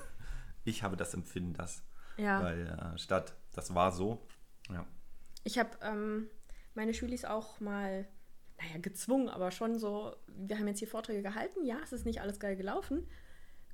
ich 0.63 0.83
habe 0.83 0.97
das 0.97 1.13
Empfinden, 1.13 1.53
dass. 1.53 1.83
Ja. 2.17 2.43
Weil 2.43 2.67
äh, 2.67 2.97
statt, 2.97 3.33
das 3.53 3.73
war 3.73 3.91
so. 3.91 4.25
Ja. 4.69 4.85
Ich 5.43 5.57
habe 5.57 5.71
ähm, 5.81 6.27
meine 6.75 6.93
Schülis 6.93 7.25
auch 7.25 7.59
mal, 7.59 8.07
naja, 8.59 8.77
gezwungen, 8.79 9.29
aber 9.29 9.51
schon 9.51 9.79
so, 9.79 10.15
wir 10.27 10.57
haben 10.57 10.67
jetzt 10.67 10.79
hier 10.79 10.87
Vorträge 10.87 11.21
gehalten, 11.21 11.65
ja, 11.65 11.77
es 11.83 11.91
ist 11.91 12.05
nicht 12.05 12.21
alles 12.21 12.39
geil 12.39 12.55
gelaufen. 12.55 13.07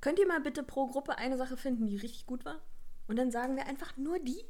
Könnt 0.00 0.18
ihr 0.18 0.26
mal 0.26 0.40
bitte 0.40 0.62
pro 0.62 0.86
Gruppe 0.86 1.18
eine 1.18 1.36
Sache 1.36 1.56
finden, 1.56 1.86
die 1.86 1.96
richtig 1.96 2.26
gut 2.26 2.44
war? 2.44 2.60
Und 3.06 3.16
dann 3.16 3.30
sagen 3.30 3.56
wir 3.56 3.66
einfach 3.66 3.96
nur 3.96 4.18
die. 4.18 4.44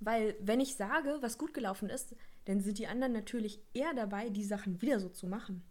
Weil 0.00 0.36
wenn 0.40 0.60
ich 0.60 0.76
sage, 0.76 1.18
was 1.20 1.38
gut 1.38 1.54
gelaufen 1.54 1.88
ist, 1.88 2.14
dann 2.46 2.60
sind 2.60 2.78
die 2.78 2.88
anderen 2.88 3.12
natürlich 3.12 3.60
eher 3.72 3.94
dabei, 3.94 4.28
die 4.28 4.44
Sachen 4.44 4.82
wieder 4.82 5.00
so 5.00 5.08
zu 5.08 5.26
machen. 5.26 5.62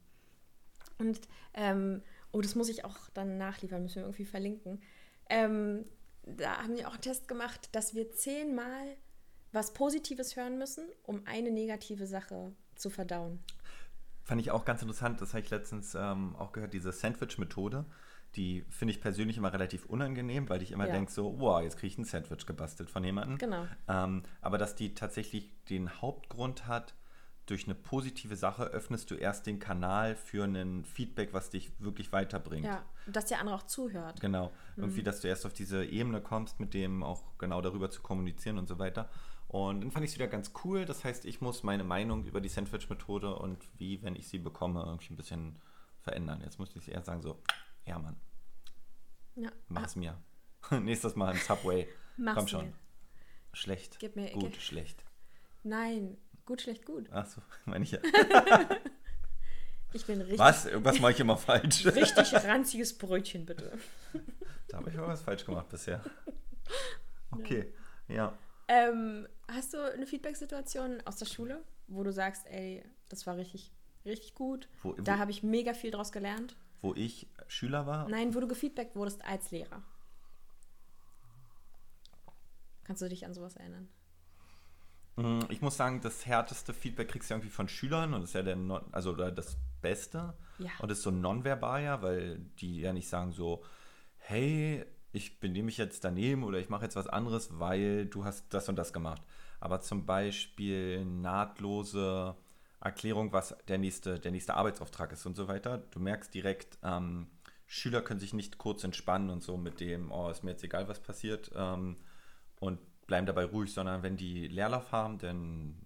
Und, 0.97 1.21
ähm, 1.53 2.01
oh, 2.31 2.41
das 2.41 2.55
muss 2.55 2.69
ich 2.69 2.85
auch 2.85 3.09
dann 3.13 3.37
nachliefern, 3.37 3.83
müssen 3.83 3.97
wir 3.97 4.03
irgendwie 4.03 4.25
verlinken. 4.25 4.81
Ähm, 5.29 5.85
da 6.23 6.63
haben 6.63 6.75
wir 6.75 6.87
auch 6.87 6.93
einen 6.93 7.01
Test 7.01 7.27
gemacht, 7.27 7.69
dass 7.73 7.93
wir 7.93 8.11
zehnmal 8.11 8.95
was 9.51 9.73
Positives 9.73 10.35
hören 10.35 10.57
müssen, 10.57 10.85
um 11.03 11.21
eine 11.25 11.51
negative 11.51 12.07
Sache 12.07 12.53
zu 12.75 12.89
verdauen. 12.89 13.39
Fand 14.23 14.41
ich 14.41 14.51
auch 14.51 14.65
ganz 14.65 14.81
interessant, 14.81 15.21
das 15.21 15.33
habe 15.33 15.41
ich 15.41 15.49
letztens 15.49 15.95
ähm, 15.95 16.35
auch 16.37 16.53
gehört, 16.53 16.73
diese 16.73 16.91
Sandwich-Methode 16.91 17.85
die 18.35 18.65
finde 18.69 18.93
ich 18.93 19.01
persönlich 19.01 19.37
immer 19.37 19.53
relativ 19.53 19.85
unangenehm, 19.85 20.49
weil 20.49 20.61
ich 20.61 20.71
immer 20.71 20.87
ja. 20.87 20.93
denke 20.93 21.11
so, 21.11 21.39
wow, 21.39 21.61
jetzt 21.61 21.77
kriege 21.77 21.87
ich 21.87 21.97
ein 21.97 22.05
Sandwich 22.05 22.45
gebastelt 22.45 22.89
von 22.89 23.03
jemandem. 23.03 23.37
Genau. 23.37 23.67
Ähm, 23.87 24.23
aber 24.41 24.57
dass 24.57 24.75
die 24.75 24.93
tatsächlich 24.93 25.51
den 25.69 26.01
Hauptgrund 26.01 26.67
hat, 26.67 26.95
durch 27.45 27.65
eine 27.65 27.75
positive 27.75 28.35
Sache 28.35 28.63
öffnest 28.63 29.11
du 29.11 29.15
erst 29.15 29.47
den 29.47 29.59
Kanal 29.59 30.15
für 30.15 30.45
ein 30.45 30.85
Feedback, 30.85 31.33
was 31.33 31.49
dich 31.49 31.71
wirklich 31.79 32.11
weiterbringt. 32.13 32.65
Ja, 32.65 32.85
dass 33.05 33.25
der 33.25 33.39
andere 33.39 33.57
auch 33.57 33.63
zuhört. 33.63 34.21
Genau. 34.21 34.51
Mhm. 34.75 34.83
Irgendwie, 34.83 35.03
dass 35.03 35.19
du 35.19 35.27
erst 35.27 35.45
auf 35.45 35.53
diese 35.53 35.83
Ebene 35.83 36.21
kommst, 36.21 36.59
mit 36.59 36.73
dem 36.73 37.03
auch 37.03 37.21
genau 37.37 37.61
darüber 37.61 37.89
zu 37.89 38.01
kommunizieren 38.01 38.57
und 38.57 38.67
so 38.67 38.79
weiter. 38.79 39.09
Und 39.49 39.81
dann 39.81 39.91
fand 39.91 40.05
ich 40.05 40.11
es 40.11 40.15
wieder 40.15 40.27
ganz 40.27 40.51
cool. 40.63 40.85
Das 40.85 41.03
heißt, 41.03 41.25
ich 41.25 41.41
muss 41.41 41.63
meine 41.63 41.83
Meinung 41.83 42.25
über 42.25 42.39
die 42.39 42.49
Sandwich-Methode 42.49 43.35
und 43.35 43.67
wie, 43.77 44.01
wenn 44.01 44.15
ich 44.15 44.29
sie 44.29 44.39
bekomme, 44.39 44.81
irgendwie 44.81 45.13
ein 45.13 45.17
bisschen 45.17 45.57
verändern. 46.01 46.41
Jetzt 46.43 46.59
muss 46.59 46.75
ich 46.75 46.89
eher 46.89 47.03
sagen, 47.03 47.21
so, 47.21 47.39
ja, 47.85 47.99
Mann. 47.99 48.15
Ja. 49.35 49.51
Mach's 49.67 49.95
ah. 49.95 49.99
mir. 49.99 50.23
Nächstes 50.81 51.15
Mal 51.15 51.33
im 51.33 51.39
Subway. 51.39 51.87
Mach's 52.17 52.37
Komm 52.37 52.47
schon. 52.47 52.65
Mir. 52.67 52.73
Schlecht. 53.53 53.99
Gib 53.99 54.15
mir, 54.15 54.31
gut, 54.31 54.53
gib. 54.53 54.61
schlecht. 54.61 55.05
Nein, 55.63 56.17
gut, 56.45 56.61
schlecht, 56.61 56.85
gut. 56.85 57.07
Ach 57.11 57.25
so, 57.25 57.41
meine 57.65 57.83
ich 57.83 57.91
ja. 57.91 57.99
ich 59.93 60.05
bin 60.05 60.21
richtig. 60.21 60.39
Was? 60.39 60.65
Irgendwas 60.65 60.99
mache 60.99 61.11
ich 61.11 61.19
immer 61.19 61.37
falsch. 61.37 61.85
richtig 61.85 62.33
ranziges 62.33 62.97
Brötchen, 62.97 63.45
bitte. 63.45 63.77
da 64.69 64.77
habe 64.77 64.89
ich 64.89 64.97
auch 64.99 65.07
was 65.07 65.21
falsch 65.21 65.45
gemacht 65.45 65.69
bisher. 65.69 66.03
Okay, 67.31 67.73
ja. 68.07 68.15
ja. 68.15 68.37
Ähm, 68.67 69.27
hast 69.47 69.73
du 69.73 69.91
eine 69.91 70.07
Feedback-Situation 70.07 71.01
aus 71.05 71.17
der 71.17 71.25
Schule, 71.25 71.63
wo 71.87 72.03
du 72.03 72.11
sagst, 72.11 72.45
ey, 72.47 72.83
das 73.09 73.27
war 73.27 73.37
richtig, 73.37 73.72
richtig 74.05 74.35
gut. 74.35 74.67
Wo, 74.81 74.93
da 74.93 75.17
habe 75.17 75.31
ich 75.31 75.43
mega 75.43 75.73
viel 75.73 75.91
draus 75.91 76.11
gelernt? 76.11 76.55
wo 76.81 76.93
ich 76.95 77.27
Schüler 77.47 77.87
war. 77.87 78.09
Nein, 78.09 78.35
wo 78.35 78.41
du 78.41 78.47
gefeedbackt 78.49 78.93
wurdest 78.97 79.23
als 79.23 79.51
Lehrer. 79.51 79.81
Kannst 82.83 83.01
du 83.01 83.07
dich 83.07 83.25
an 83.25 83.33
sowas 83.33 83.55
erinnern? 83.55 83.87
Mm, 85.15 85.39
Ich 85.49 85.61
muss 85.61 85.77
sagen, 85.77 86.01
das 86.01 86.25
härteste 86.25 86.73
Feedback 86.73 87.07
kriegst 87.07 87.29
du 87.29 87.35
irgendwie 87.35 87.49
von 87.49 87.69
Schülern 87.69 88.13
und 88.13 88.21
das 88.21 88.31
ist 88.31 88.35
ja 88.35 88.43
der 88.43 88.57
non, 88.57 88.81
also 88.91 89.13
das 89.13 89.57
Beste. 89.81 90.33
Ja. 90.59 90.71
Und 90.79 90.89
das 90.91 90.97
ist 90.99 91.03
so 91.05 91.11
nonverbal 91.11 91.83
ja, 91.83 92.01
weil 92.01 92.39
die 92.59 92.81
ja 92.81 92.91
nicht 92.93 93.07
sagen 93.07 93.31
so, 93.31 93.63
hey, 94.17 94.85
ich 95.11 95.39
benehme 95.39 95.67
mich 95.67 95.77
jetzt 95.77 96.03
daneben 96.03 96.43
oder 96.43 96.59
ich 96.59 96.69
mache 96.69 96.83
jetzt 96.83 96.95
was 96.95 97.07
anderes, 97.07 97.59
weil 97.59 98.07
du 98.07 98.25
hast 98.25 98.53
das 98.53 98.67
und 98.67 98.75
das 98.75 98.91
gemacht. 98.91 99.21
Aber 99.61 99.79
zum 99.79 100.05
Beispiel 100.05 101.05
nahtlose 101.05 102.35
Erklärung, 102.83 103.31
was 103.31 103.55
der 103.67 103.77
nächste, 103.77 104.19
der 104.19 104.31
nächste 104.31 104.55
Arbeitsauftrag 104.55 105.11
ist 105.13 105.25
und 105.25 105.35
so 105.35 105.47
weiter. 105.47 105.77
Du 105.77 105.99
merkst 105.99 106.33
direkt, 106.33 106.77
ähm, 106.83 107.27
Schüler 107.65 108.01
können 108.01 108.19
sich 108.19 108.33
nicht 108.33 108.57
kurz 108.57 108.83
entspannen 108.83 109.29
und 109.29 109.41
so 109.41 109.57
mit 109.57 109.79
dem, 109.79 110.11
oh, 110.11 110.29
ist 110.29 110.43
mir 110.43 110.51
jetzt 110.51 110.63
egal, 110.63 110.87
was 110.87 110.99
passiert. 110.99 111.51
Ähm, 111.55 111.97
und 112.59 112.79
bleiben 113.07 113.25
dabei 113.25 113.45
ruhig, 113.45 113.73
sondern 113.73 114.03
wenn 114.03 114.17
die 114.17 114.47
Leerlauf 114.47 114.91
haben, 114.91 115.17
dann 115.17 115.85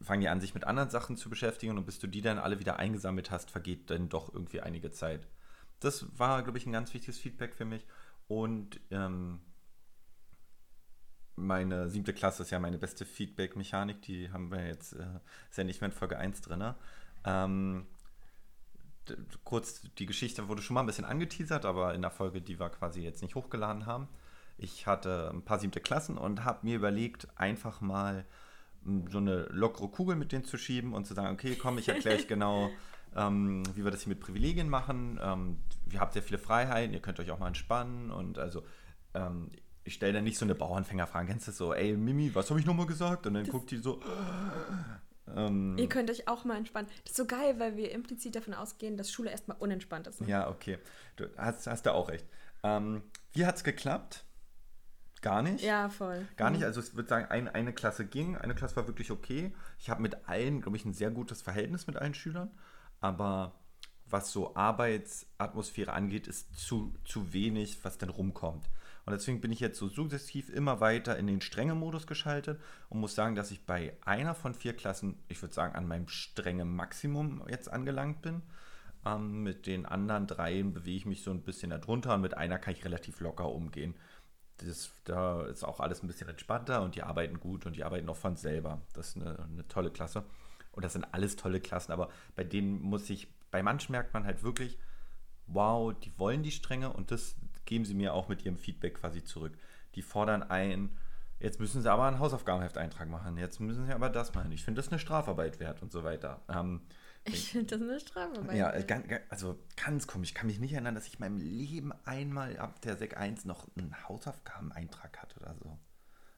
fangen 0.00 0.22
die 0.22 0.28
an, 0.28 0.40
sich 0.40 0.54
mit 0.54 0.64
anderen 0.64 0.90
Sachen 0.90 1.16
zu 1.16 1.28
beschäftigen 1.28 1.76
und 1.76 1.84
bis 1.84 1.98
du 1.98 2.06
die 2.06 2.22
dann 2.22 2.38
alle 2.38 2.58
wieder 2.58 2.78
eingesammelt 2.78 3.30
hast, 3.30 3.50
vergeht 3.50 3.90
dann 3.90 4.08
doch 4.08 4.32
irgendwie 4.32 4.60
einige 4.60 4.90
Zeit. 4.90 5.28
Das 5.80 6.06
war, 6.18 6.42
glaube 6.42 6.58
ich, 6.58 6.66
ein 6.66 6.72
ganz 6.72 6.92
wichtiges 6.94 7.18
Feedback 7.18 7.54
für 7.54 7.64
mich. 7.64 7.86
Und 8.26 8.80
ähm, 8.90 9.40
meine 11.40 11.88
siebte 11.88 12.12
Klasse 12.12 12.42
ist 12.42 12.50
ja 12.50 12.58
meine 12.58 12.78
beste 12.78 13.04
Feedback-Mechanik, 13.04 14.02
die 14.02 14.30
haben 14.30 14.50
wir 14.50 14.66
jetzt, 14.66 14.92
äh, 14.92 15.04
ist 15.50 15.58
ja 15.58 15.64
nicht 15.64 15.80
mehr 15.80 15.90
in 15.90 15.96
Folge 15.96 16.18
1 16.18 16.40
drin. 16.42 16.74
Ähm, 17.24 17.86
kurz, 19.44 19.82
die 19.98 20.06
Geschichte 20.06 20.48
wurde 20.48 20.62
schon 20.62 20.74
mal 20.74 20.80
ein 20.80 20.86
bisschen 20.86 21.04
angeteasert, 21.04 21.64
aber 21.64 21.94
in 21.94 22.02
der 22.02 22.10
Folge, 22.10 22.40
die 22.40 22.60
wir 22.60 22.70
quasi 22.70 23.00
jetzt 23.02 23.22
nicht 23.22 23.34
hochgeladen 23.34 23.86
haben. 23.86 24.08
Ich 24.58 24.86
hatte 24.86 25.30
ein 25.32 25.42
paar 25.42 25.58
siebte 25.58 25.80
Klassen 25.80 26.18
und 26.18 26.44
habe 26.44 26.60
mir 26.62 26.76
überlegt, 26.76 27.28
einfach 27.36 27.80
mal 27.80 28.26
m, 28.84 29.06
so 29.10 29.18
eine 29.18 29.44
lockere 29.50 29.88
Kugel 29.88 30.16
mit 30.16 30.32
denen 30.32 30.44
zu 30.44 30.58
schieben 30.58 30.92
und 30.92 31.06
zu 31.06 31.14
sagen, 31.14 31.32
okay, 31.34 31.56
komm, 31.56 31.78
ich 31.78 31.88
erkläre 31.88 32.18
euch 32.18 32.28
genau, 32.28 32.70
ähm, 33.16 33.62
wie 33.74 33.84
wir 33.84 33.90
das 33.90 34.02
hier 34.02 34.10
mit 34.10 34.20
Privilegien 34.20 34.68
machen. 34.68 35.18
Ähm, 35.22 35.58
ihr 35.90 36.00
habt 36.00 36.12
sehr 36.12 36.22
viele 36.22 36.38
Freiheiten, 36.38 36.94
ihr 36.94 37.00
könnt 37.00 37.18
euch 37.20 37.30
auch 37.30 37.38
mal 37.38 37.48
entspannen 37.48 38.10
und 38.10 38.38
also 38.38 38.62
ähm, 39.14 39.50
ich 39.84 39.94
stelle 39.94 40.12
dann 40.12 40.24
nicht 40.24 40.38
so 40.38 40.44
eine 40.44 40.54
Bauernfängerfrage, 40.54 41.28
kennst 41.28 41.46
du 41.46 41.50
das 41.50 41.58
so, 41.58 41.74
ey 41.74 41.96
Mimi, 41.96 42.34
was 42.34 42.50
habe 42.50 42.60
ich 42.60 42.66
nochmal 42.66 42.86
gesagt? 42.86 43.26
Und 43.26 43.34
dann 43.34 43.46
guckt 43.46 43.70
die 43.70 43.78
so, 43.78 44.00
ähm, 45.36 45.76
Ihr 45.78 45.88
könnt 45.88 46.10
euch 46.10 46.28
auch 46.28 46.44
mal 46.44 46.56
entspannen. 46.56 46.88
Das 47.04 47.12
ist 47.12 47.16
so 47.16 47.26
geil, 47.26 47.58
weil 47.58 47.76
wir 47.76 47.92
implizit 47.92 48.34
davon 48.34 48.54
ausgehen, 48.54 48.96
dass 48.96 49.10
Schule 49.10 49.30
erstmal 49.30 49.56
unentspannt 49.58 50.06
ist. 50.06 50.20
Ne? 50.20 50.28
Ja, 50.28 50.48
okay. 50.48 50.78
Du 51.16 51.26
hast, 51.36 51.66
hast 51.66 51.82
da 51.82 51.92
auch 51.92 52.08
recht. 52.08 52.26
Ähm, 52.62 53.02
wie 53.32 53.46
hat 53.46 53.56
es 53.56 53.64
geklappt? 53.64 54.24
Gar 55.22 55.42
nicht. 55.42 55.62
Ja, 55.62 55.88
voll. 55.90 56.26
Gar 56.36 56.50
nicht. 56.50 56.64
Also 56.64 56.80
ich 56.80 56.94
würde 56.94 57.08
sagen, 57.08 57.26
ein, 57.26 57.48
eine 57.48 57.74
Klasse 57.74 58.06
ging, 58.06 58.36
eine 58.36 58.54
Klasse 58.54 58.76
war 58.76 58.86
wirklich 58.86 59.10
okay. 59.10 59.54
Ich 59.78 59.90
habe 59.90 60.00
mit 60.00 60.28
allen, 60.28 60.62
glaube 60.62 60.76
ich, 60.76 60.84
ein 60.84 60.94
sehr 60.94 61.10
gutes 61.10 61.42
Verhältnis 61.42 61.86
mit 61.86 61.96
allen 61.96 62.14
Schülern. 62.14 62.50
Aber 63.00 63.60
was 64.06 64.32
so 64.32 64.56
Arbeitsatmosphäre 64.56 65.92
angeht, 65.92 66.26
ist 66.26 66.58
zu, 66.58 66.94
zu 67.04 67.32
wenig, 67.32 67.84
was 67.84 67.98
denn 67.98 68.08
rumkommt. 68.08 68.68
Und 69.06 69.12
deswegen 69.12 69.40
bin 69.40 69.52
ich 69.52 69.60
jetzt 69.60 69.78
so 69.78 69.88
sukzessiv 69.88 70.50
immer 70.50 70.80
weiter 70.80 71.16
in 71.16 71.26
den 71.26 71.40
strengen 71.40 71.78
Modus 71.78 72.06
geschaltet 72.06 72.60
und 72.88 73.00
muss 73.00 73.14
sagen, 73.14 73.34
dass 73.34 73.50
ich 73.50 73.64
bei 73.64 73.96
einer 74.04 74.34
von 74.34 74.54
vier 74.54 74.74
Klassen, 74.74 75.16
ich 75.28 75.40
würde 75.42 75.54
sagen, 75.54 75.74
an 75.74 75.86
meinem 75.86 76.08
strengen 76.08 76.74
Maximum 76.74 77.42
jetzt 77.48 77.70
angelangt 77.70 78.22
bin. 78.22 78.42
Ähm, 79.04 79.42
mit 79.42 79.66
den 79.66 79.86
anderen 79.86 80.26
dreien 80.26 80.72
bewege 80.74 80.96
ich 80.96 81.06
mich 81.06 81.22
so 81.22 81.30
ein 81.30 81.42
bisschen 81.42 81.70
darunter 81.70 82.14
und 82.14 82.20
mit 82.20 82.36
einer 82.36 82.58
kann 82.58 82.74
ich 82.74 82.84
relativ 82.84 83.20
locker 83.20 83.48
umgehen. 83.48 83.94
Das, 84.58 84.92
da 85.04 85.42
ist 85.46 85.64
auch 85.64 85.80
alles 85.80 86.02
ein 86.02 86.06
bisschen 86.06 86.28
entspannter 86.28 86.82
und 86.82 86.94
die 86.94 87.02
arbeiten 87.02 87.40
gut 87.40 87.64
und 87.64 87.76
die 87.76 87.84
arbeiten 87.84 88.08
auch 88.10 88.16
von 88.16 88.36
selber. 88.36 88.82
Das 88.92 89.08
ist 89.08 89.16
eine, 89.16 89.38
eine 89.38 89.66
tolle 89.68 89.90
Klasse. 89.90 90.24
Und 90.72 90.84
das 90.84 90.92
sind 90.92 91.04
alles 91.12 91.36
tolle 91.36 91.60
Klassen, 91.60 91.92
aber 91.92 92.10
bei 92.36 92.44
denen 92.44 92.80
muss 92.80 93.10
ich, 93.10 93.28
bei 93.50 93.62
manchen 93.62 93.92
merkt 93.92 94.14
man 94.14 94.24
halt 94.24 94.42
wirklich, 94.42 94.78
wow, 95.46 95.92
die 95.92 96.16
wollen 96.18 96.42
die 96.42 96.52
Strenge 96.52 96.92
und 96.92 97.10
das 97.10 97.36
geben 97.70 97.84
sie 97.84 97.94
mir 97.94 98.14
auch 98.14 98.28
mit 98.28 98.44
ihrem 98.44 98.56
Feedback 98.56 98.94
quasi 98.96 99.22
zurück. 99.22 99.56
Die 99.94 100.02
fordern 100.02 100.42
ein, 100.42 100.90
jetzt 101.38 101.60
müssen 101.60 101.80
sie 101.82 101.90
aber 101.90 102.04
einen 102.04 102.18
Hausaufgabenhefteintrag 102.18 103.08
machen, 103.08 103.36
jetzt 103.38 103.60
müssen 103.60 103.86
sie 103.86 103.92
aber 103.92 104.10
das 104.10 104.34
machen. 104.34 104.50
Ich 104.50 104.64
finde 104.64 104.82
das 104.82 104.88
eine 104.90 104.98
Strafarbeit 104.98 105.60
wert 105.60 105.80
und 105.80 105.92
so 105.92 106.02
weiter. 106.02 106.42
Ähm, 106.48 106.80
Ich 107.24 107.52
finde 107.52 107.78
das 107.78 107.80
eine 107.88 108.00
Strafarbeit. 108.00 108.56
ja, 108.56 108.76
ganz, 108.82 109.06
also 109.28 109.56
ganz 109.82 110.08
komisch. 110.08 110.30
Ich 110.30 110.34
kann 110.34 110.48
mich 110.48 110.58
nicht 110.58 110.72
erinnern, 110.72 110.96
dass 110.96 111.06
ich 111.06 111.14
in 111.14 111.20
meinem 111.20 111.38
Leben 111.38 111.92
einmal 112.04 112.56
ab 112.58 112.80
der 112.80 112.96
Sek 112.96 113.16
1 113.16 113.44
noch 113.44 113.68
einen 113.76 113.94
Hausaufgabeneintrag 114.08 115.16
hatte 115.22 115.38
oder 115.38 115.54
so. 115.54 115.78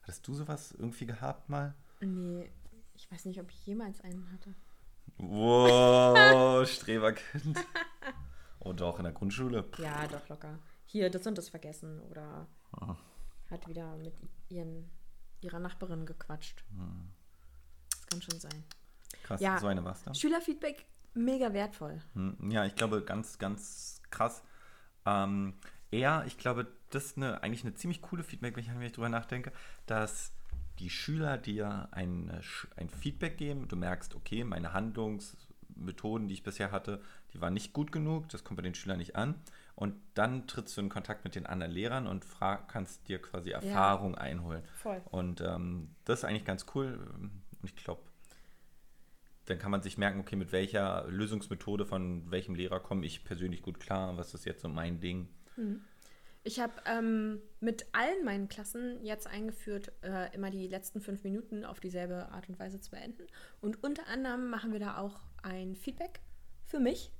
Hattest 0.03 0.27
du 0.27 0.35
sowas 0.35 0.71
irgendwie 0.77 1.07
gehabt 1.07 1.49
mal? 1.49 1.73
Nee, 1.99 2.47
ich 2.93 3.11
weiß 3.11 3.25
nicht, 3.25 3.39
ob 3.39 3.49
ich 3.49 3.65
jemals 3.65 4.01
einen 4.01 4.31
hatte. 4.31 4.53
Wow, 5.17 6.67
Streberkind. 6.67 7.57
Oh 8.65 8.71
doch, 8.71 8.97
in 8.97 9.03
der 9.03 9.11
Grundschule. 9.11 9.65
Ja, 9.77 10.07
doch, 10.07 10.29
locker. 10.29 10.57
Hier, 10.93 11.09
das 11.09 11.25
und 11.25 11.37
das 11.39 11.49
vergessen 11.49 11.99
oder 12.01 12.47
Ah. 12.71 12.95
hat 13.49 13.67
wieder 13.67 13.97
mit 13.97 14.13
ihren, 14.49 14.87
ihrer 15.41 15.57
Nachbarin 15.57 16.05
gequatscht. 16.05 16.63
Hm. 16.69 17.07
Das 17.89 18.05
kann 18.05 18.21
schon 18.21 18.39
sein. 18.39 18.63
Krass, 19.23 19.41
Ja. 19.41 19.57
so 19.57 19.65
eine 19.65 19.83
war's 19.83 20.03
da. 20.03 20.13
Schülerfeedback, 20.13 20.85
mega 21.15 21.51
wertvoll. 21.51 21.99
Hm, 22.13 22.51
Ja, 22.51 22.65
ich 22.65 22.75
glaube, 22.75 23.01
ganz, 23.03 23.39
ganz 23.39 24.01
krass. 24.11 24.43
Ähm, 25.07 25.55
eher, 25.89 26.23
ich 26.27 26.37
glaube, 26.37 26.67
das 26.91 27.05
ist 27.05 27.17
eine, 27.17 27.41
eigentlich 27.41 27.63
eine 27.63 27.73
ziemlich 27.73 28.03
coole 28.03 28.23
Feedback, 28.23 28.55
wenn 28.55 28.81
ich, 28.83 28.91
drüber 28.91 29.09
nachdenke, 29.09 29.51
dass 29.87 30.31
die 30.77 30.91
Schüler 30.91 31.39
dir 31.39 31.87
ein, 31.91 32.29
äh, 32.29 32.41
ein 32.75 32.89
Feedback 32.91 33.37
geben. 33.39 33.67
Du 33.67 33.75
merkst, 33.75 34.13
okay, 34.13 34.43
meine 34.43 34.73
Handlungsmethoden, 34.73 36.27
die 36.27 36.35
ich 36.35 36.43
bisher 36.43 36.71
hatte, 36.71 37.01
die 37.33 37.41
waren 37.41 37.55
nicht 37.55 37.73
gut 37.73 37.91
genug. 37.91 38.29
Das 38.29 38.43
kommt 38.43 38.57
bei 38.57 38.61
den 38.63 38.75
Schülern 38.75 38.99
nicht 38.99 39.15
an. 39.15 39.33
Und 39.75 39.95
dann 40.13 40.47
trittst 40.47 40.77
du 40.77 40.81
in 40.81 40.89
Kontakt 40.89 41.23
mit 41.23 41.35
den 41.35 41.45
anderen 41.45 41.71
Lehrern 41.71 42.07
und 42.07 42.25
frag, 42.25 42.67
kannst 42.69 43.07
dir 43.07 43.19
quasi 43.19 43.49
Erfahrung 43.49 44.15
einholen. 44.15 44.63
Voll. 44.75 45.01
Und 45.09 45.41
ähm, 45.41 45.95
das 46.05 46.19
ist 46.19 46.25
eigentlich 46.25 46.45
ganz 46.45 46.65
cool. 46.75 46.99
Und 47.15 47.41
ich 47.63 47.75
glaube, 47.75 48.01
dann 49.45 49.59
kann 49.59 49.71
man 49.71 49.81
sich 49.81 49.97
merken, 49.97 50.19
okay, 50.19 50.35
mit 50.35 50.51
welcher 50.51 51.05
Lösungsmethode 51.07 51.85
von 51.85 52.29
welchem 52.31 52.55
Lehrer 52.55 52.79
komme 52.79 53.05
ich 53.05 53.25
persönlich 53.25 53.61
gut 53.61 53.79
klar, 53.79 54.15
was 54.15 54.33
ist 54.33 54.45
jetzt 54.45 54.61
so 54.61 54.69
mein 54.69 54.99
Ding. 54.99 55.27
Ich 56.43 56.59
habe 56.59 56.73
ähm, 56.85 57.41
mit 57.59 57.85
allen 57.93 58.23
meinen 58.25 58.49
Klassen 58.49 59.03
jetzt 59.03 59.27
eingeführt, 59.27 59.91
äh, 60.01 60.33
immer 60.35 60.49
die 60.49 60.67
letzten 60.67 61.01
fünf 61.01 61.23
Minuten 61.23 61.65
auf 61.65 61.79
dieselbe 61.79 62.29
Art 62.29 62.49
und 62.49 62.59
Weise 62.59 62.79
zu 62.79 62.91
beenden. 62.91 63.27
Und 63.61 63.83
unter 63.83 64.07
anderem 64.07 64.49
machen 64.49 64.71
wir 64.71 64.79
da 64.79 64.97
auch 64.97 65.21
ein 65.41 65.75
Feedback 65.75 66.19
für 66.65 66.79
mich. 66.79 67.11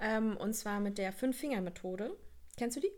Ähm, 0.00 0.36
und 0.36 0.54
zwar 0.54 0.80
mit 0.80 0.98
der 0.98 1.12
Fünf-Finger-Methode. 1.12 2.16
Kennst 2.56 2.76
du 2.76 2.80
die? 2.80 2.92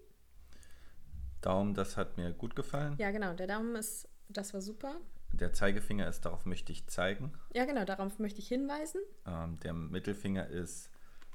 Daumen, 1.41 1.75
das 1.75 1.97
hat 1.97 2.17
mir 2.17 2.33
gut 2.33 2.55
gefallen. 2.55 2.95
Ja, 2.99 3.11
genau. 3.11 3.35
Der 3.35 3.49
Daumen 3.49 3.75
ist, 3.75 4.09
das 4.29 4.55
war 4.55 4.61
super. 4.61 4.97
Der 5.33 5.53
Zeigefinger 5.53 6.09
ist, 6.09 6.25
darauf 6.25 6.47
möchte 6.47 6.73
ich 6.73 6.87
zeigen. 6.87 7.33
Ja, 7.53 7.65
genau. 7.65 7.85
Darauf 7.85 8.19
möchte 8.19 8.38
ich 8.38 8.49
hinweisen. 8.49 9.01
Ähm, 9.27 9.59
der 9.61 9.73
Mittelfinger 9.73 10.47
ist 10.49 10.91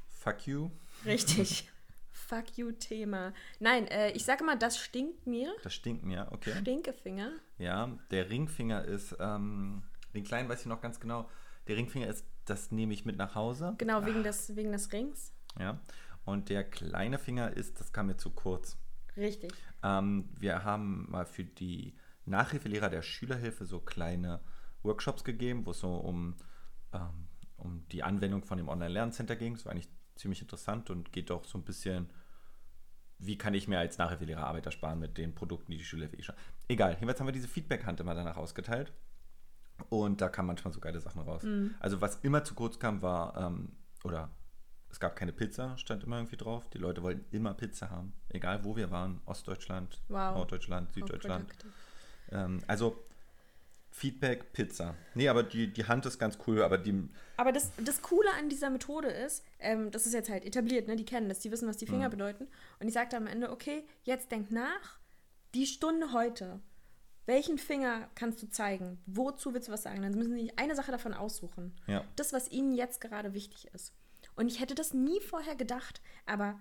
fuck 0.08 0.48
you. 0.48 0.70
Richtig. 1.06 1.70
Fuck 2.18 2.58
you 2.58 2.72
Thema. 2.72 3.32
Nein, 3.60 3.88
äh, 3.88 4.12
ich 4.12 4.26
sage 4.26 4.44
mal, 4.44 4.58
das 4.58 4.80
stinkt 4.80 5.28
mir. 5.28 5.54
Das 5.62 5.74
stinkt 5.76 6.04
mir, 6.04 6.28
okay. 6.32 6.52
Stinkefinger. 6.60 7.32
Ja, 7.60 7.96
der 8.10 8.30
Ringfinger 8.30 8.84
ist, 8.84 9.16
ähm, 9.20 9.84
den 10.16 10.24
kleinen 10.24 10.50
weiß 10.50 10.62
ich 10.62 10.66
noch 10.66 10.82
ganz 10.82 11.00
genau. 11.00 11.30
Der 11.68 11.78
Ringfinger 11.78 12.08
ist, 12.08 12.26
das 12.46 12.72
nehme 12.72 12.94
ich 12.94 13.06
mit 13.06 13.18
nach 13.18 13.36
Hause. 13.36 13.76
Genau, 13.78 14.04
wegen, 14.06 14.24
des, 14.24 14.56
wegen 14.56 14.72
des 14.72 14.92
Rings. 14.92 15.32
Ja. 15.60 15.80
Und 16.26 16.50
der 16.50 16.64
kleine 16.64 17.20
Finger 17.20 17.56
ist, 17.56 17.80
das 17.80 17.94
kam 17.94 18.08
mir 18.08 18.18
zu 18.18 18.32
kurz. 18.32 18.78
Richtig. 19.16 19.54
Ähm, 19.84 20.30
wir 20.38 20.64
haben 20.64 21.10
mal 21.10 21.26
für 21.26 21.44
die 21.44 21.96
Nachhilfelehrer 22.26 22.90
der 22.90 23.02
Schülerhilfe 23.02 23.66
so 23.66 23.80
kleine 23.80 24.42
Workshops 24.84 25.24
gegeben, 25.24 25.66
wo 25.66 25.72
es 25.72 25.80
so 25.80 25.96
um, 25.96 26.36
ähm, 26.94 27.28
um 27.58 27.88
die 27.90 28.04
Anwendung 28.04 28.44
von 28.44 28.58
dem 28.58 28.68
Online-Lerncenter 28.68 29.36
ging. 29.36 29.54
Das 29.54 29.66
war 29.66 29.72
eigentlich 29.72 29.90
ziemlich 30.16 30.42
interessant 30.42 30.90
und 30.90 31.12
geht 31.12 31.32
auch 31.32 31.46
so 31.46 31.58
ein 31.58 31.64
bisschen, 31.64 32.10
wie 33.18 33.38
kann 33.38 33.54
ich 33.54 33.68
mir 33.68 33.80
als 33.80 33.98
Nachhilfelehrer 33.98 34.46
Arbeit 34.46 34.66
ersparen 34.66 35.00
mit 35.00 35.18
den 35.18 35.34
Produkten, 35.34 35.72
die 35.72 35.78
die 35.78 35.86
Schülerhilfe 35.86 36.18
eh 36.18 36.24
schon. 36.24 36.36
Egal, 36.68 36.94
jedenfalls 36.94 37.20
haben 37.20 37.28
wir 37.28 37.34
diese 37.34 37.48
Feedback-Hand 37.48 38.00
immer 38.00 38.14
danach 38.16 38.38
ausgeteilt. 38.38 38.94
Und 39.90 40.22
da 40.22 40.30
kamen 40.30 40.48
manchmal 40.48 40.74
so 40.74 40.80
geile 40.80 41.00
Sachen 41.00 41.22
raus. 41.22 41.44
Also 41.80 42.02
was 42.02 42.18
immer 42.24 42.44
zu 42.44 42.56
kurz 42.56 42.80
kam, 42.80 43.02
war, 43.02 43.38
ähm, 43.38 43.78
oder 44.04 44.32
es 44.90 45.00
gab 45.00 45.16
keine 45.16 45.32
Pizza, 45.34 45.78
stand 45.78 46.04
immer 46.04 46.18
irgendwie 46.18 46.38
drauf. 46.38 46.70
Die 46.70 46.78
Leute 46.78 47.04
wollten 47.04 47.26
immer 47.36 47.54
Pizza 47.54 47.90
haben. 47.90 48.14
Egal 48.30 48.64
wo 48.64 48.76
wir 48.76 48.90
waren. 48.92 49.22
Ostdeutschland, 49.26 50.00
Wow. 50.08 50.36
Norddeutschland, 50.36 50.92
Süddeutschland. 50.94 51.52
Ähm, 52.32 52.62
also 52.68 52.98
Feedback, 53.92 54.54
Pizza. 54.54 54.96
Nee, 55.16 55.28
aber 55.28 55.44
die, 55.44 55.74
die 55.74 55.86
Hand 55.86 56.06
ist 56.06 56.20
ganz 56.20 56.38
cool, 56.46 56.62
aber 56.62 56.78
die. 56.78 57.10
Aber 57.38 57.52
das, 57.52 57.72
das 57.84 58.02
Coole 58.02 58.30
an 58.38 58.48
dieser 58.48 58.70
Methode 58.70 59.08
ist, 59.08 59.44
ähm, 59.60 59.90
das 59.92 60.06
ist 60.06 60.14
jetzt 60.14 60.30
halt 60.30 60.46
etabliert, 60.46 60.88
ne? 60.88 60.96
Die 60.96 61.06
kennen 61.06 61.30
das, 61.30 61.40
die 61.40 61.52
wissen, 61.52 61.68
was 61.68 61.78
die 61.78 61.88
Finger 61.88 62.10
bedeuten. 62.10 62.48
Und 62.80 62.88
ich 62.88 62.94
sagte 62.94 63.18
am 63.18 63.26
Ende, 63.28 63.52
okay, 63.52 63.84
jetzt 64.04 64.32
denk 64.32 64.52
nach, 64.52 65.00
die 65.54 65.66
Stunde 65.66 66.14
heute. 66.14 66.60
Welchen 67.26 67.58
Finger 67.58 68.08
kannst 68.16 68.42
du 68.42 68.50
zeigen? 68.50 69.00
Wozu 69.06 69.54
willst 69.54 69.68
du 69.68 69.74
was 69.74 69.84
sagen? 69.84 70.02
Dann 70.02 70.14
müssen 70.14 70.34
sie 70.36 70.54
eine 70.58 70.76
Sache 70.76 70.92
davon 70.92 71.14
aussuchen. 71.14 71.76
Ja. 71.86 72.06
Das, 72.16 72.32
was 72.32 72.50
ihnen 72.50 72.74
jetzt 72.74 73.02
gerade 73.02 73.34
wichtig 73.34 73.68
ist. 73.74 73.94
Und 74.38 74.48
ich 74.48 74.62
hätte 74.62 74.76
das 74.76 74.94
nie 74.94 75.20
vorher 75.20 75.56
gedacht, 75.56 76.00
aber 76.26 76.60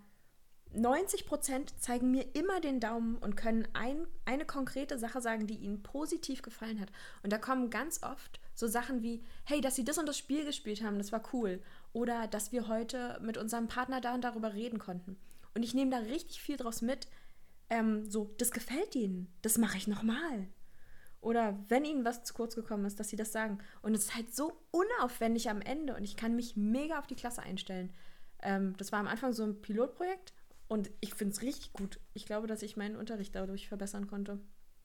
90% 0.75 1.79
zeigen 1.79 2.11
mir 2.11 2.35
immer 2.35 2.61
den 2.61 2.81
Daumen 2.81 3.17
und 3.17 3.37
können 3.37 3.69
ein, 3.75 4.07
eine 4.25 4.45
konkrete 4.45 4.99
Sache 4.99 5.21
sagen, 5.21 5.47
die 5.47 5.55
ihnen 5.55 5.83
positiv 5.83 6.43
gefallen 6.43 6.81
hat. 6.81 6.91
Und 7.23 7.33
da 7.33 7.39
kommen 7.39 7.71
ganz 7.71 8.03
oft 8.03 8.41
so 8.55 8.67
Sachen 8.67 9.03
wie, 9.03 9.23
hey, 9.45 9.61
dass 9.61 9.77
sie 9.77 9.85
das 9.85 9.99
und 9.99 10.07
das 10.07 10.19
Spiel 10.19 10.45
gespielt 10.45 10.83
haben, 10.83 10.99
das 10.99 11.13
war 11.13 11.23
cool. 11.33 11.63
Oder 11.93 12.27
dass 12.27 12.51
wir 12.51 12.67
heute 12.67 13.19
mit 13.23 13.39
unserem 13.39 13.69
Partner 13.69 14.01
da 14.01 14.15
und 14.15 14.25
darüber 14.25 14.55
reden 14.55 14.79
konnten. 14.79 15.19
Und 15.55 15.63
ich 15.63 15.75
nehme 15.75 15.91
da 15.91 15.99
richtig 15.99 16.41
viel 16.41 16.57
draus 16.57 16.83
mit. 16.83 17.09
Ähm, 17.69 18.11
so, 18.11 18.35
das 18.39 18.51
gefällt 18.51 18.95
ihnen, 18.95 19.33
das 19.43 19.59
mache 19.59 19.77
ich 19.77 19.87
nochmal. 19.87 20.49
Oder 21.21 21.59
wenn 21.69 21.85
ihnen 21.85 22.05
was 22.05 22.23
zu 22.25 22.35
kurz 22.35 22.55
gekommen 22.55 22.85
ist, 22.85 23.01
dass 23.01 23.09
sie 23.09 23.17
das 23.17 23.33
sagen. 23.33 23.59
Und 23.83 23.95
es 23.95 24.05
ist 24.07 24.15
halt 24.15 24.35
so 24.35 24.53
unaufwendig 24.71 25.51
am 25.51 25.61
Ende 25.61 25.95
und 25.97 26.05
ich 26.05 26.17
kann 26.17 26.37
mich 26.37 26.57
mega 26.57 26.99
auf 26.99 27.07
die 27.07 27.17
Klasse 27.17 27.43
einstellen. 27.43 27.93
Ähm, 28.43 28.75
das 28.77 28.93
war 28.93 29.01
am 29.01 29.09
Anfang 29.09 29.33
so 29.33 29.43
ein 29.45 29.61
Pilotprojekt 29.61 30.33
und 30.69 30.91
ich 31.01 31.15
finde 31.15 31.33
es 31.35 31.43
richtig 31.43 31.73
gut. 31.73 31.99
Ich 32.15 32.27
glaube, 32.27 32.47
dass 32.47 32.63
ich 32.63 32.77
meinen 32.77 32.97
Unterricht 32.97 33.35
dadurch 33.35 33.69
verbessern 33.69 34.07
konnte. 34.07 34.39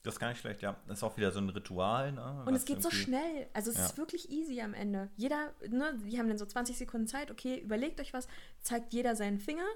Das 0.04 0.14
ist 0.14 0.20
gar 0.20 0.30
nicht 0.30 0.40
schlecht, 0.40 0.62
ja. 0.62 0.76
Das 0.88 0.98
ist 0.98 1.04
auch 1.04 1.16
wieder 1.16 1.30
so 1.30 1.38
ein 1.38 1.48
Ritual. 1.48 2.10
Ne? 2.10 2.42
Und 2.44 2.54
es 2.56 2.64
geht 2.64 2.82
so 2.82 2.90
schnell. 2.90 3.46
Also 3.52 3.70
es 3.70 3.76
Ja. 3.76 3.84
ist 3.86 3.98
wirklich 3.98 4.30
easy 4.30 4.60
am 4.60 4.74
Ende. 4.74 5.10
Jeder, 5.16 5.52
ne, 5.68 5.96
die 6.04 6.18
haben 6.18 6.26
dann 6.26 6.38
so 6.38 6.46
20 6.46 6.76
Sekunden 6.76 7.06
Zeit, 7.06 7.30
okay, 7.30 7.58
überlegt 7.60 8.00
euch 8.00 8.12
was, 8.12 8.26
zeigt 8.60 8.92
jeder 8.92 9.14
seinen 9.14 9.38
Finger 9.38 9.66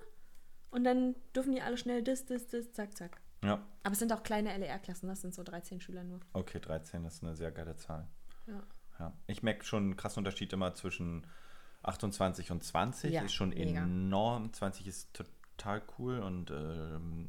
und 0.71 0.83
dann 0.83 1.15
dürfen 1.35 1.53
die 1.53 1.63
alle 1.63 1.77
schnell 1.77 2.03
das, 2.03 2.27
das, 2.27 2.49
das, 2.49 2.73
zack, 2.73 2.97
zack. 2.97 3.21
Ja, 3.47 3.63
Aber 3.83 3.93
es 3.93 3.99
sind 3.99 4.13
auch 4.13 4.23
kleine 4.23 4.57
LER-Klassen, 4.57 5.09
das 5.09 5.21
sind 5.21 5.35
so 5.35 5.43
13 5.43 5.81
Schüler 5.81 6.05
nur. 6.05 6.21
okay, 6.33 6.61
13 6.61 7.05
ist 7.05 7.23
eine 7.23 7.35
sehr 7.37 7.53
geile 7.53 7.77
Zahl. 7.77 8.07
Ja. 8.47 8.63
Ja. 8.99 9.13
Ich 9.27 9.43
merke 9.43 9.65
schon 9.65 9.85
einen 9.85 9.97
krassen 9.97 10.21
Unterschied 10.21 10.53
immer 10.53 10.75
zwischen 10.75 11.27
28 11.83 12.51
und 12.51 12.65
20. 12.65 13.13
Ja, 13.13 13.23
ist 13.23 13.35
schon 13.35 13.51
mega. 13.51 13.83
enorm. 13.83 14.53
20 14.53 14.87
ist 14.87 15.13
total 15.13 15.83
cool 15.99 16.19
und 16.19 16.51
ähm, 16.51 17.27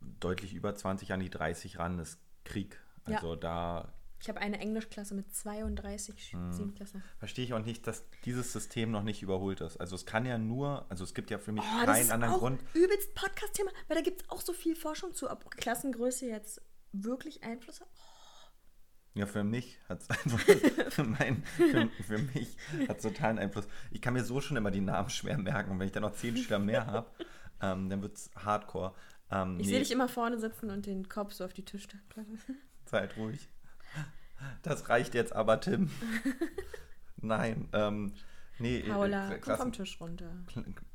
deutlich 0.00 0.54
über 0.54 0.74
20 0.74 1.12
an 1.12 1.20
die 1.20 1.30
30 1.30 1.78
ran 1.78 1.98
ist 1.98 2.20
Krieg. 2.44 2.80
Ja. 3.06 3.16
Also 3.16 3.36
da 3.36 3.92
Ich 4.20 4.28
habe 4.28 4.40
eine 4.40 4.58
Englischklasse 4.58 5.14
mit 5.14 5.34
32 5.34 6.14
Sch- 6.16 6.32
Hm. 6.32 6.74
Verstehe 7.18 7.44
ich 7.44 7.52
auch 7.54 7.64
nicht, 7.64 7.86
dass 7.86 8.04
dieses 8.24 8.52
System 8.52 8.90
noch 8.90 9.02
nicht 9.02 9.22
überholt 9.22 9.60
ist. 9.60 9.76
Also 9.76 9.94
es 9.94 10.06
kann 10.06 10.24
ja 10.26 10.38
nur, 10.38 10.86
also 10.88 11.04
es 11.04 11.12
gibt 11.14 11.30
ja 11.30 11.38
für 11.38 11.52
mich 11.52 11.62
Oh, 11.64 11.84
keinen 11.84 12.10
anderen 12.10 12.34
auch 12.34 12.38
Grund. 12.40 12.60
übelst 12.74 13.14
Podcast-Thema, 13.14 13.70
weil 13.88 13.96
da 13.96 14.02
gibt 14.02 14.22
es 14.22 14.30
auch 14.30 14.40
so 14.40 14.52
viel 14.52 14.74
Forschung 14.74 15.14
zu, 15.14 15.30
ob 15.30 15.50
Klassengröße 15.50 16.26
jetzt 16.26 16.62
wirklich 16.92 17.44
Einfluss 17.44 17.80
hat. 17.80 17.88
Ja, 19.14 19.26
für 19.26 19.44
mich 19.44 19.78
hat 19.88 20.02
es 20.02 20.10
einfach, 20.10 20.38
für, 20.90 21.04
mein, 21.04 21.42
für, 21.44 21.88
für 22.06 22.18
mich 22.18 22.56
hat 22.88 23.00
totalen 23.00 23.38
Einfluss. 23.38 23.66
Ich 23.90 24.00
kann 24.02 24.14
mir 24.14 24.24
so 24.24 24.40
schon 24.40 24.56
immer 24.56 24.70
die 24.70 24.80
Namen 24.82 25.08
schwer 25.10 25.38
merken. 25.38 25.70
Und 25.72 25.78
wenn 25.78 25.86
ich 25.86 25.92
dann 25.92 26.02
noch 26.02 26.12
zehn 26.14 26.36
Schüler 26.36 26.58
mehr 26.58 26.86
habe, 26.86 27.10
ähm, 27.62 27.88
dann 27.88 28.02
wird 28.02 28.16
es 28.16 28.30
hardcore. 28.36 28.94
Ähm, 29.30 29.58
Ich 29.58 29.66
nee, 29.66 29.72
sehe 29.72 29.78
dich 29.80 29.90
immer 29.90 30.08
vorne 30.08 30.38
sitzen 30.38 30.70
und 30.70 30.84
den 30.86 31.08
Kopf 31.08 31.32
so 31.32 31.44
auf 31.44 31.52
die 31.54 31.64
Tischplatte. 31.64 32.26
Seid 32.84 33.16
ruhig. 33.16 33.48
Das 34.62 34.88
reicht 34.88 35.14
jetzt 35.14 35.32
aber, 35.34 35.60
Tim. 35.60 35.90
Nein, 37.16 37.68
ähm, 37.72 38.12
nee. 38.58 38.78
äh, 38.80 38.90
Paula, 38.90 39.30
Kla- 39.30 39.38
komm 39.40 39.56
vom 39.56 39.72
Tisch 39.72 40.00
runter. 40.00 40.30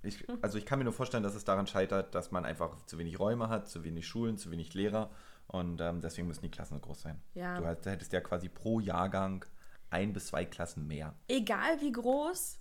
Ich, 0.03 0.25
also 0.41 0.57
ich 0.57 0.65
kann 0.65 0.79
mir 0.79 0.85
nur 0.85 0.93
vorstellen, 0.93 1.23
dass 1.23 1.35
es 1.35 1.43
daran 1.43 1.67
scheitert, 1.67 2.13
dass 2.15 2.31
man 2.31 2.45
einfach 2.45 2.85
zu 2.85 2.97
wenig 2.97 3.19
Räume 3.19 3.49
hat, 3.49 3.67
zu 3.69 3.83
wenig 3.83 4.07
Schulen, 4.07 4.37
zu 4.37 4.51
wenig 4.51 4.73
Lehrer 4.73 5.09
und 5.47 5.81
ähm, 5.81 6.01
deswegen 6.01 6.27
müssen 6.27 6.43
die 6.43 6.51
Klassen 6.51 6.75
so 6.75 6.79
groß 6.79 7.01
sein. 7.01 7.21
Ja. 7.33 7.57
Du 7.59 7.65
hätt- 7.65 7.85
hättest 7.85 8.13
ja 8.13 8.21
quasi 8.21 8.49
pro 8.49 8.79
Jahrgang 8.79 9.43
ein 9.89 10.13
bis 10.13 10.27
zwei 10.27 10.45
Klassen 10.45 10.87
mehr. 10.87 11.15
Egal 11.27 11.81
wie 11.81 11.91
groß, 11.91 12.59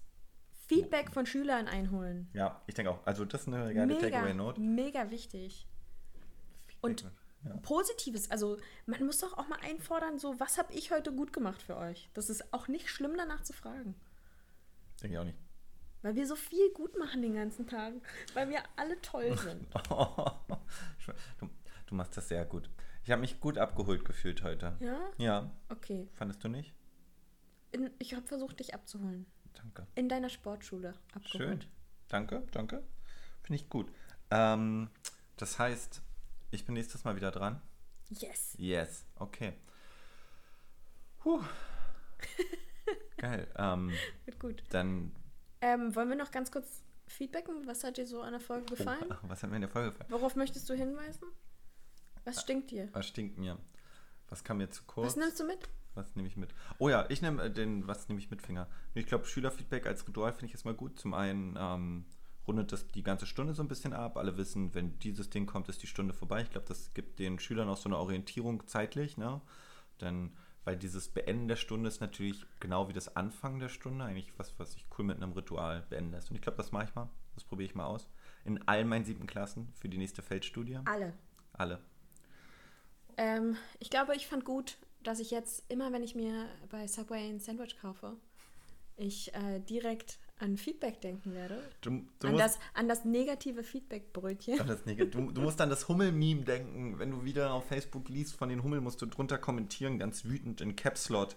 Feedback 0.66 1.10
von 1.12 1.26
Schülern 1.26 1.68
einholen. 1.68 2.28
Ja, 2.32 2.60
ich 2.66 2.74
denke 2.74 2.90
auch. 2.90 3.04
Also 3.06 3.24
das 3.24 3.42
ist 3.42 3.48
eine 3.48 3.72
geile 3.74 3.98
Takeaway-Note. 3.98 4.60
mega 4.60 5.10
wichtig. 5.10 5.66
Und 6.80 7.04
Ja. 7.44 7.56
Positives, 7.62 8.30
also 8.30 8.58
man 8.86 9.04
muss 9.06 9.18
doch 9.18 9.38
auch 9.38 9.48
mal 9.48 9.58
einfordern, 9.62 10.18
so, 10.18 10.38
was 10.38 10.58
habe 10.58 10.72
ich 10.74 10.90
heute 10.90 11.10
gut 11.12 11.32
gemacht 11.32 11.62
für 11.62 11.76
euch? 11.76 12.10
Das 12.12 12.28
ist 12.28 12.52
auch 12.52 12.68
nicht 12.68 12.88
schlimm, 12.90 13.16
danach 13.16 13.42
zu 13.42 13.52
fragen. 13.54 13.94
Denke 15.02 15.14
ich 15.14 15.18
auch 15.18 15.24
nicht. 15.24 15.38
Weil 16.02 16.14
wir 16.16 16.26
so 16.26 16.36
viel 16.36 16.70
gut 16.72 16.98
machen 16.98 17.22
den 17.22 17.34
ganzen 17.34 17.66
Tag. 17.66 17.94
Weil 18.34 18.48
wir 18.50 18.62
alle 18.76 19.00
toll 19.00 19.36
sind. 19.38 19.66
du, 21.38 21.48
du 21.86 21.94
machst 21.94 22.16
das 22.16 22.28
sehr 22.28 22.44
gut. 22.44 22.68
Ich 23.04 23.10
habe 23.10 23.20
mich 23.22 23.40
gut 23.40 23.56
abgeholt 23.58 24.04
gefühlt 24.04 24.42
heute. 24.42 24.76
Ja? 24.80 25.00
Ja, 25.18 25.50
Okay. 25.70 26.08
fandest 26.12 26.44
du 26.44 26.48
nicht? 26.48 26.74
In, 27.72 27.90
ich 27.98 28.14
habe 28.14 28.26
versucht, 28.26 28.60
dich 28.60 28.74
abzuholen. 28.74 29.26
Danke. 29.54 29.86
In 29.94 30.08
deiner 30.08 30.28
Sportschule 30.28 30.94
abgeholt. 31.14 31.30
Schön. 31.30 31.64
Danke, 32.08 32.46
danke. 32.52 32.82
Finde 33.42 33.56
ich 33.62 33.68
gut. 33.70 33.90
Ähm, 34.30 34.90
das 35.36 35.58
heißt, 35.58 36.02
ich 36.50 36.64
bin 36.64 36.74
nächstes 36.74 37.04
Mal 37.04 37.16
wieder 37.16 37.30
dran. 37.30 37.60
Yes. 38.08 38.54
Yes, 38.58 39.04
okay. 39.16 39.52
Puh. 41.18 41.42
Geil. 43.18 43.46
Ähm, 43.56 43.92
Wird 44.24 44.40
gut. 44.40 44.62
dann, 44.70 45.12
Ähm, 45.60 45.94
wollen 45.94 46.08
wir 46.08 46.16
noch 46.16 46.30
ganz 46.30 46.50
kurz 46.50 46.82
feedbacken? 47.06 47.66
Was 47.66 47.84
hat 47.84 47.96
dir 47.98 48.06
so 48.06 48.22
an 48.22 48.32
der 48.32 48.40
Folge 48.40 48.74
gefallen? 48.76 49.04
oh, 49.10 49.16
was 49.28 49.42
hat 49.42 49.50
mir 49.50 49.56
in 49.56 49.62
der 49.62 49.70
Folge 49.70 49.90
gefallen? 49.92 50.10
Worauf 50.10 50.34
möchtest 50.36 50.68
du 50.68 50.74
hinweisen? 50.74 51.26
Was 52.24 52.40
stinkt 52.40 52.70
dir? 52.70 52.88
Was 52.92 53.06
stinkt 53.06 53.38
mir? 53.38 53.58
Was 54.28 54.44
kam 54.44 54.58
mir 54.58 54.70
zu 54.70 54.82
kurz? 54.84 55.06
Was 55.06 55.16
nimmst 55.16 55.40
du 55.40 55.44
mit? 55.44 55.68
Was 55.94 56.14
nehme 56.14 56.28
ich 56.28 56.36
mit? 56.36 56.54
Oh 56.78 56.88
ja, 56.88 57.04
ich 57.08 57.20
nehme 57.20 57.42
äh, 57.44 57.50
den, 57.50 57.86
was 57.86 58.08
nehme 58.08 58.20
ich 58.20 58.30
mit 58.30 58.42
Finger? 58.42 58.68
Ich 58.94 59.06
glaube, 59.06 59.24
Schülerfeedback 59.26 59.86
als 59.86 60.06
Ritual 60.06 60.32
finde 60.32 60.46
ich 60.46 60.52
erstmal 60.52 60.74
gut. 60.74 60.98
Zum 60.98 61.14
einen 61.14 61.56
ähm, 61.58 62.04
rundet 62.46 62.72
das 62.72 62.86
die 62.88 63.02
ganze 63.02 63.26
Stunde 63.26 63.54
so 63.54 63.62
ein 63.62 63.68
bisschen 63.68 63.92
ab. 63.92 64.16
Alle 64.16 64.36
wissen, 64.36 64.74
wenn 64.74 64.98
dieses 64.98 65.30
Ding 65.30 65.46
kommt, 65.46 65.68
ist 65.68 65.82
die 65.82 65.86
Stunde 65.86 66.14
vorbei. 66.14 66.42
Ich 66.42 66.50
glaube, 66.50 66.66
das 66.66 66.92
gibt 66.94 67.18
den 67.18 67.38
Schülern 67.38 67.68
auch 67.68 67.76
so 67.76 67.88
eine 67.88 67.98
Orientierung 67.98 68.66
zeitlich, 68.66 69.16
ne? 69.16 69.40
Denn, 70.00 70.32
weil 70.64 70.76
dieses 70.76 71.08
Beenden 71.08 71.48
der 71.48 71.56
Stunde 71.56 71.88
ist 71.88 72.00
natürlich 72.00 72.46
genau 72.58 72.88
wie 72.88 72.92
das 72.92 73.16
Anfangen 73.16 73.60
der 73.60 73.68
Stunde, 73.68 74.04
eigentlich 74.04 74.32
was, 74.38 74.58
was 74.58 74.72
sich 74.72 74.86
cool 74.98 75.04
mit 75.04 75.16
einem 75.16 75.32
Ritual 75.32 75.86
beenden 75.88 76.12
lässt. 76.12 76.30
Und 76.30 76.36
ich 76.36 76.42
glaube, 76.42 76.56
das 76.56 76.72
mache 76.72 76.84
ich 76.84 76.94
mal. 76.94 77.10
Das 77.34 77.44
probiere 77.44 77.68
ich 77.68 77.74
mal 77.74 77.86
aus. 77.86 78.08
In 78.44 78.66
all 78.66 78.84
meinen 78.84 79.04
siebten 79.04 79.26
Klassen 79.26 79.72
für 79.78 79.88
die 79.88 79.98
nächste 79.98 80.22
Feldstudie. 80.22 80.78
Alle. 80.84 81.14
Alle. 81.52 81.80
Ähm, 83.16 83.56
ich 83.78 83.90
glaube, 83.90 84.16
ich 84.16 84.26
fand 84.26 84.44
gut, 84.44 84.78
dass 85.02 85.20
ich 85.20 85.30
jetzt 85.30 85.70
immer, 85.70 85.92
wenn 85.92 86.02
ich 86.02 86.14
mir 86.14 86.48
bei 86.70 86.86
Subway 86.86 87.28
ein 87.28 87.38
Sandwich 87.38 87.78
kaufe, 87.78 88.16
ich 88.96 89.34
äh, 89.34 89.60
direkt 89.60 90.18
an 90.40 90.56
Feedback 90.56 91.00
denken 91.00 91.34
werde. 91.34 91.62
Du, 91.80 91.90
du 92.18 92.26
An 92.26 92.32
musst- 92.32 92.44
das, 92.44 92.58
an 92.74 92.88
das 92.88 93.04
negative 93.04 93.62
Feedback-Brötchen. 93.62 94.58
Du, 95.10 95.30
du 95.32 95.40
musst 95.40 95.60
an 95.60 95.70
das 95.70 95.88
Hummel-Meme 95.88 96.42
denken. 96.42 96.98
Wenn 96.98 97.10
du 97.10 97.24
wieder 97.24 97.52
auf 97.52 97.66
Facebook 97.68 98.08
liest 98.08 98.34
von 98.34 98.48
den 98.48 98.62
Hummel, 98.62 98.80
musst 98.80 99.00
du 99.02 99.06
drunter 99.06 99.38
kommentieren, 99.38 99.98
ganz 99.98 100.24
wütend 100.24 100.60
in 100.60 100.76
Caps-Lock. 100.76 101.30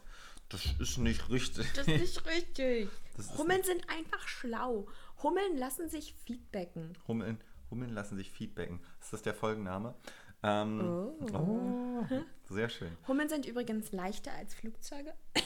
Das 0.50 0.66
ist 0.80 0.98
nicht 0.98 1.30
richtig. 1.30 1.68
Das 1.74 1.88
ist 1.88 2.00
nicht 2.00 2.26
richtig. 2.28 2.90
Ist 3.18 3.38
Hummeln 3.38 3.64
sind 3.64 3.90
einfach 3.90 4.28
schlau. 4.28 4.88
Hummeln 5.22 5.58
lassen 5.58 5.90
sich 5.90 6.14
feedbacken. 6.26 6.94
Hummeln, 7.08 7.40
Hummeln 7.72 7.92
lassen 7.94 8.18
sich 8.18 8.30
feedbacken. 8.32 8.80
Ist 9.02 9.14
das 9.14 9.22
der 9.22 9.34
Folgenname? 9.34 9.96
Ähm, 10.44 10.82
Oh. 10.82 11.16
oh, 11.34 12.06
sehr 12.50 12.68
schön. 12.70 12.92
Hummeln 13.08 13.30
sind 13.30 13.46
übrigens 13.46 13.92
leichter 13.94 14.34
als 14.34 14.54
Flugzeuge. 14.54 15.14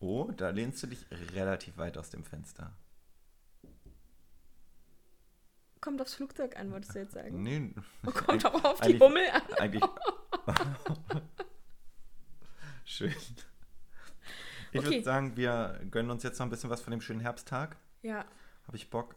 Oh, 0.00 0.30
da 0.36 0.50
lehnst 0.50 0.82
du 0.82 0.86
dich 0.86 1.06
relativ 1.34 1.76
weit 1.76 1.96
aus 1.98 2.10
dem 2.10 2.24
Fenster. 2.24 2.72
Kommt 5.80 6.00
aufs 6.02 6.14
Flugzeug 6.14 6.56
an, 6.58 6.72
wolltest 6.72 6.94
du 6.94 6.98
jetzt 6.98 7.12
sagen. 7.14 7.42
Nee. 7.42 7.74
Kommt 8.12 8.44
auch 8.44 8.64
auf 8.64 8.80
die 8.80 8.98
Hummel 8.98 9.28
an. 9.30 9.42
Eigentlich. 9.58 9.82
Schön. 12.84 13.14
Ich 14.72 14.78
Okay. 14.78 14.84
würde 14.90 15.02
sagen, 15.02 15.36
wir 15.36 15.80
gönnen 15.90 16.10
uns 16.10 16.22
jetzt 16.22 16.38
noch 16.38 16.46
ein 16.46 16.50
bisschen 16.50 16.70
was 16.70 16.80
von 16.80 16.90
dem 16.92 17.00
schönen 17.00 17.20
Herbsttag. 17.20 17.76
Ja. 18.02 18.24
Habe 18.66 18.76
ich 18.76 18.88
Bock, 18.90 19.16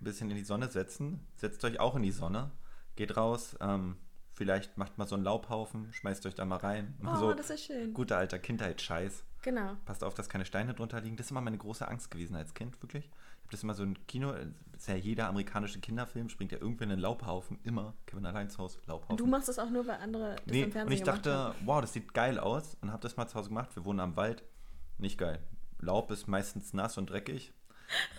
ein 0.00 0.04
bisschen 0.04 0.30
in 0.30 0.36
die 0.36 0.44
Sonne 0.44 0.68
setzen. 0.70 1.26
Setzt 1.36 1.64
euch 1.64 1.80
auch 1.80 1.96
in 1.96 2.02
die 2.02 2.12
Sonne. 2.12 2.52
Geht 2.94 3.16
raus, 3.16 3.56
ähm, 3.60 3.96
Vielleicht 4.34 4.78
macht 4.78 4.96
mal 4.98 5.06
so 5.06 5.14
einen 5.14 5.24
Laubhaufen, 5.24 5.92
schmeißt 5.92 6.24
euch 6.26 6.34
da 6.34 6.44
mal 6.44 6.56
rein. 6.56 6.94
Mal 7.00 7.16
Oh, 7.16 7.20
so 7.20 7.32
das 7.34 7.50
ist 7.50 7.64
schön. 7.64 7.92
guter 7.92 8.16
alter 8.16 8.38
Kindheitsscheiß. 8.38 9.24
Genau. 9.42 9.76
Passt 9.84 10.02
auf, 10.04 10.14
dass 10.14 10.28
keine 10.28 10.44
Steine 10.44 10.72
drunter 10.72 11.00
liegen. 11.00 11.16
Das 11.16 11.26
ist 11.26 11.30
immer 11.32 11.40
meine 11.42 11.58
große 11.58 11.86
Angst 11.86 12.10
gewesen 12.10 12.34
als 12.36 12.54
Kind, 12.54 12.80
wirklich. 12.82 13.04
Ich 13.06 13.44
habe 13.44 13.50
das 13.50 13.62
immer 13.62 13.74
so 13.74 13.82
ein 13.82 14.06
Kino, 14.06 14.32
das 14.32 14.82
ist 14.82 14.88
ja 14.88 14.94
jeder 14.94 15.28
amerikanische 15.28 15.80
Kinderfilm, 15.80 16.28
springt 16.30 16.52
ja 16.52 16.58
irgendwer 16.58 16.84
in 16.86 16.92
einen 16.92 17.00
Laubhaufen. 17.02 17.58
Immer 17.64 17.94
Kevin 18.06 18.24
allein 18.24 18.48
zu 18.48 18.58
Hause, 18.58 18.78
Laubhaufen. 18.86 19.16
Du 19.18 19.26
machst 19.26 19.48
das 19.48 19.58
auch 19.58 19.68
nur, 19.68 19.86
weil 19.86 19.96
andere 19.96 20.36
das 20.36 20.46
Nee, 20.46 20.62
im 20.62 20.72
Fernsehen 20.72 20.86
und 20.86 20.92
ich 20.92 21.02
dachte, 21.02 21.34
haben. 21.34 21.54
wow, 21.66 21.80
das 21.82 21.92
sieht 21.92 22.14
geil 22.14 22.38
aus 22.38 22.76
und 22.80 22.90
habe 22.90 23.02
das 23.02 23.16
mal 23.16 23.26
zu 23.28 23.34
Hause 23.34 23.48
gemacht. 23.50 23.74
Wir 23.76 23.84
wohnen 23.84 24.00
am 24.00 24.16
Wald. 24.16 24.42
Nicht 24.98 25.18
geil. 25.18 25.40
Laub 25.80 26.10
ist 26.10 26.26
meistens 26.28 26.72
nass 26.72 26.96
und 26.96 27.10
dreckig. 27.10 27.52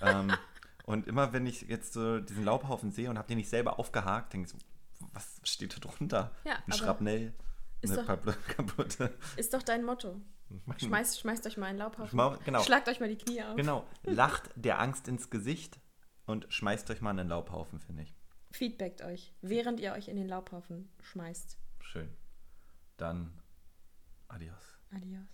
ähm, 0.02 0.32
und 0.86 1.08
immer 1.08 1.34
wenn 1.34 1.47
ich 1.47 1.62
jetzt 1.63 1.93
so 1.93 2.19
diesen 2.19 2.43
Laubhaufen 2.43 2.91
sehe 2.91 3.10
und 3.10 3.17
habe 3.17 3.28
den 3.30 3.38
nicht 3.38 3.49
selber 3.49 3.80
aufgehakt, 3.80 4.34
denke 4.34 4.45
ich 4.47 4.52
so, 4.52 4.58
was 5.13 5.39
steht 5.43 5.75
da 5.75 5.79
drunter? 5.79 6.31
Ja, 6.45 6.61
Ein 6.65 6.73
Schrapnell, 6.73 7.33
ist 7.81 7.97
eine 7.97 8.01
doch- 8.07 8.47
kaputte. 8.47 9.17
Ist 9.37 9.53
doch 9.53 9.63
dein 9.63 9.83
Motto. 9.83 10.21
Schmeißt, 10.77 11.19
schmeißt 11.19 11.47
euch 11.47 11.57
mal 11.57 11.65
einen 11.67 11.79
Laubhaufen. 11.79 12.19
Genau. 12.45 12.61
Schlagt 12.61 12.87
euch 12.87 12.99
mal 12.99 13.09
die 13.09 13.17
Knie 13.17 13.41
auf. 13.43 13.55
Genau, 13.55 13.87
lacht 14.03 14.51
der 14.55 14.79
Angst 14.79 15.07
ins 15.07 15.29
Gesicht 15.29 15.79
und 16.25 16.45
schmeißt 16.53 16.89
euch 16.91 17.01
mal 17.01 17.11
in 17.11 17.19
einen 17.19 17.29
Laubhaufen, 17.29 17.79
finde 17.79 18.03
ich. 18.03 18.13
Feedbackt 18.51 19.01
euch, 19.01 19.33
während 19.41 19.79
ihr 19.79 19.93
euch 19.93 20.07
in 20.07 20.15
den 20.15 20.27
Laubhaufen 20.27 20.91
schmeißt. 21.01 21.57
Schön. 21.81 22.09
Dann 22.97 23.33
adios. 24.27 24.77
Adios. 24.91 25.27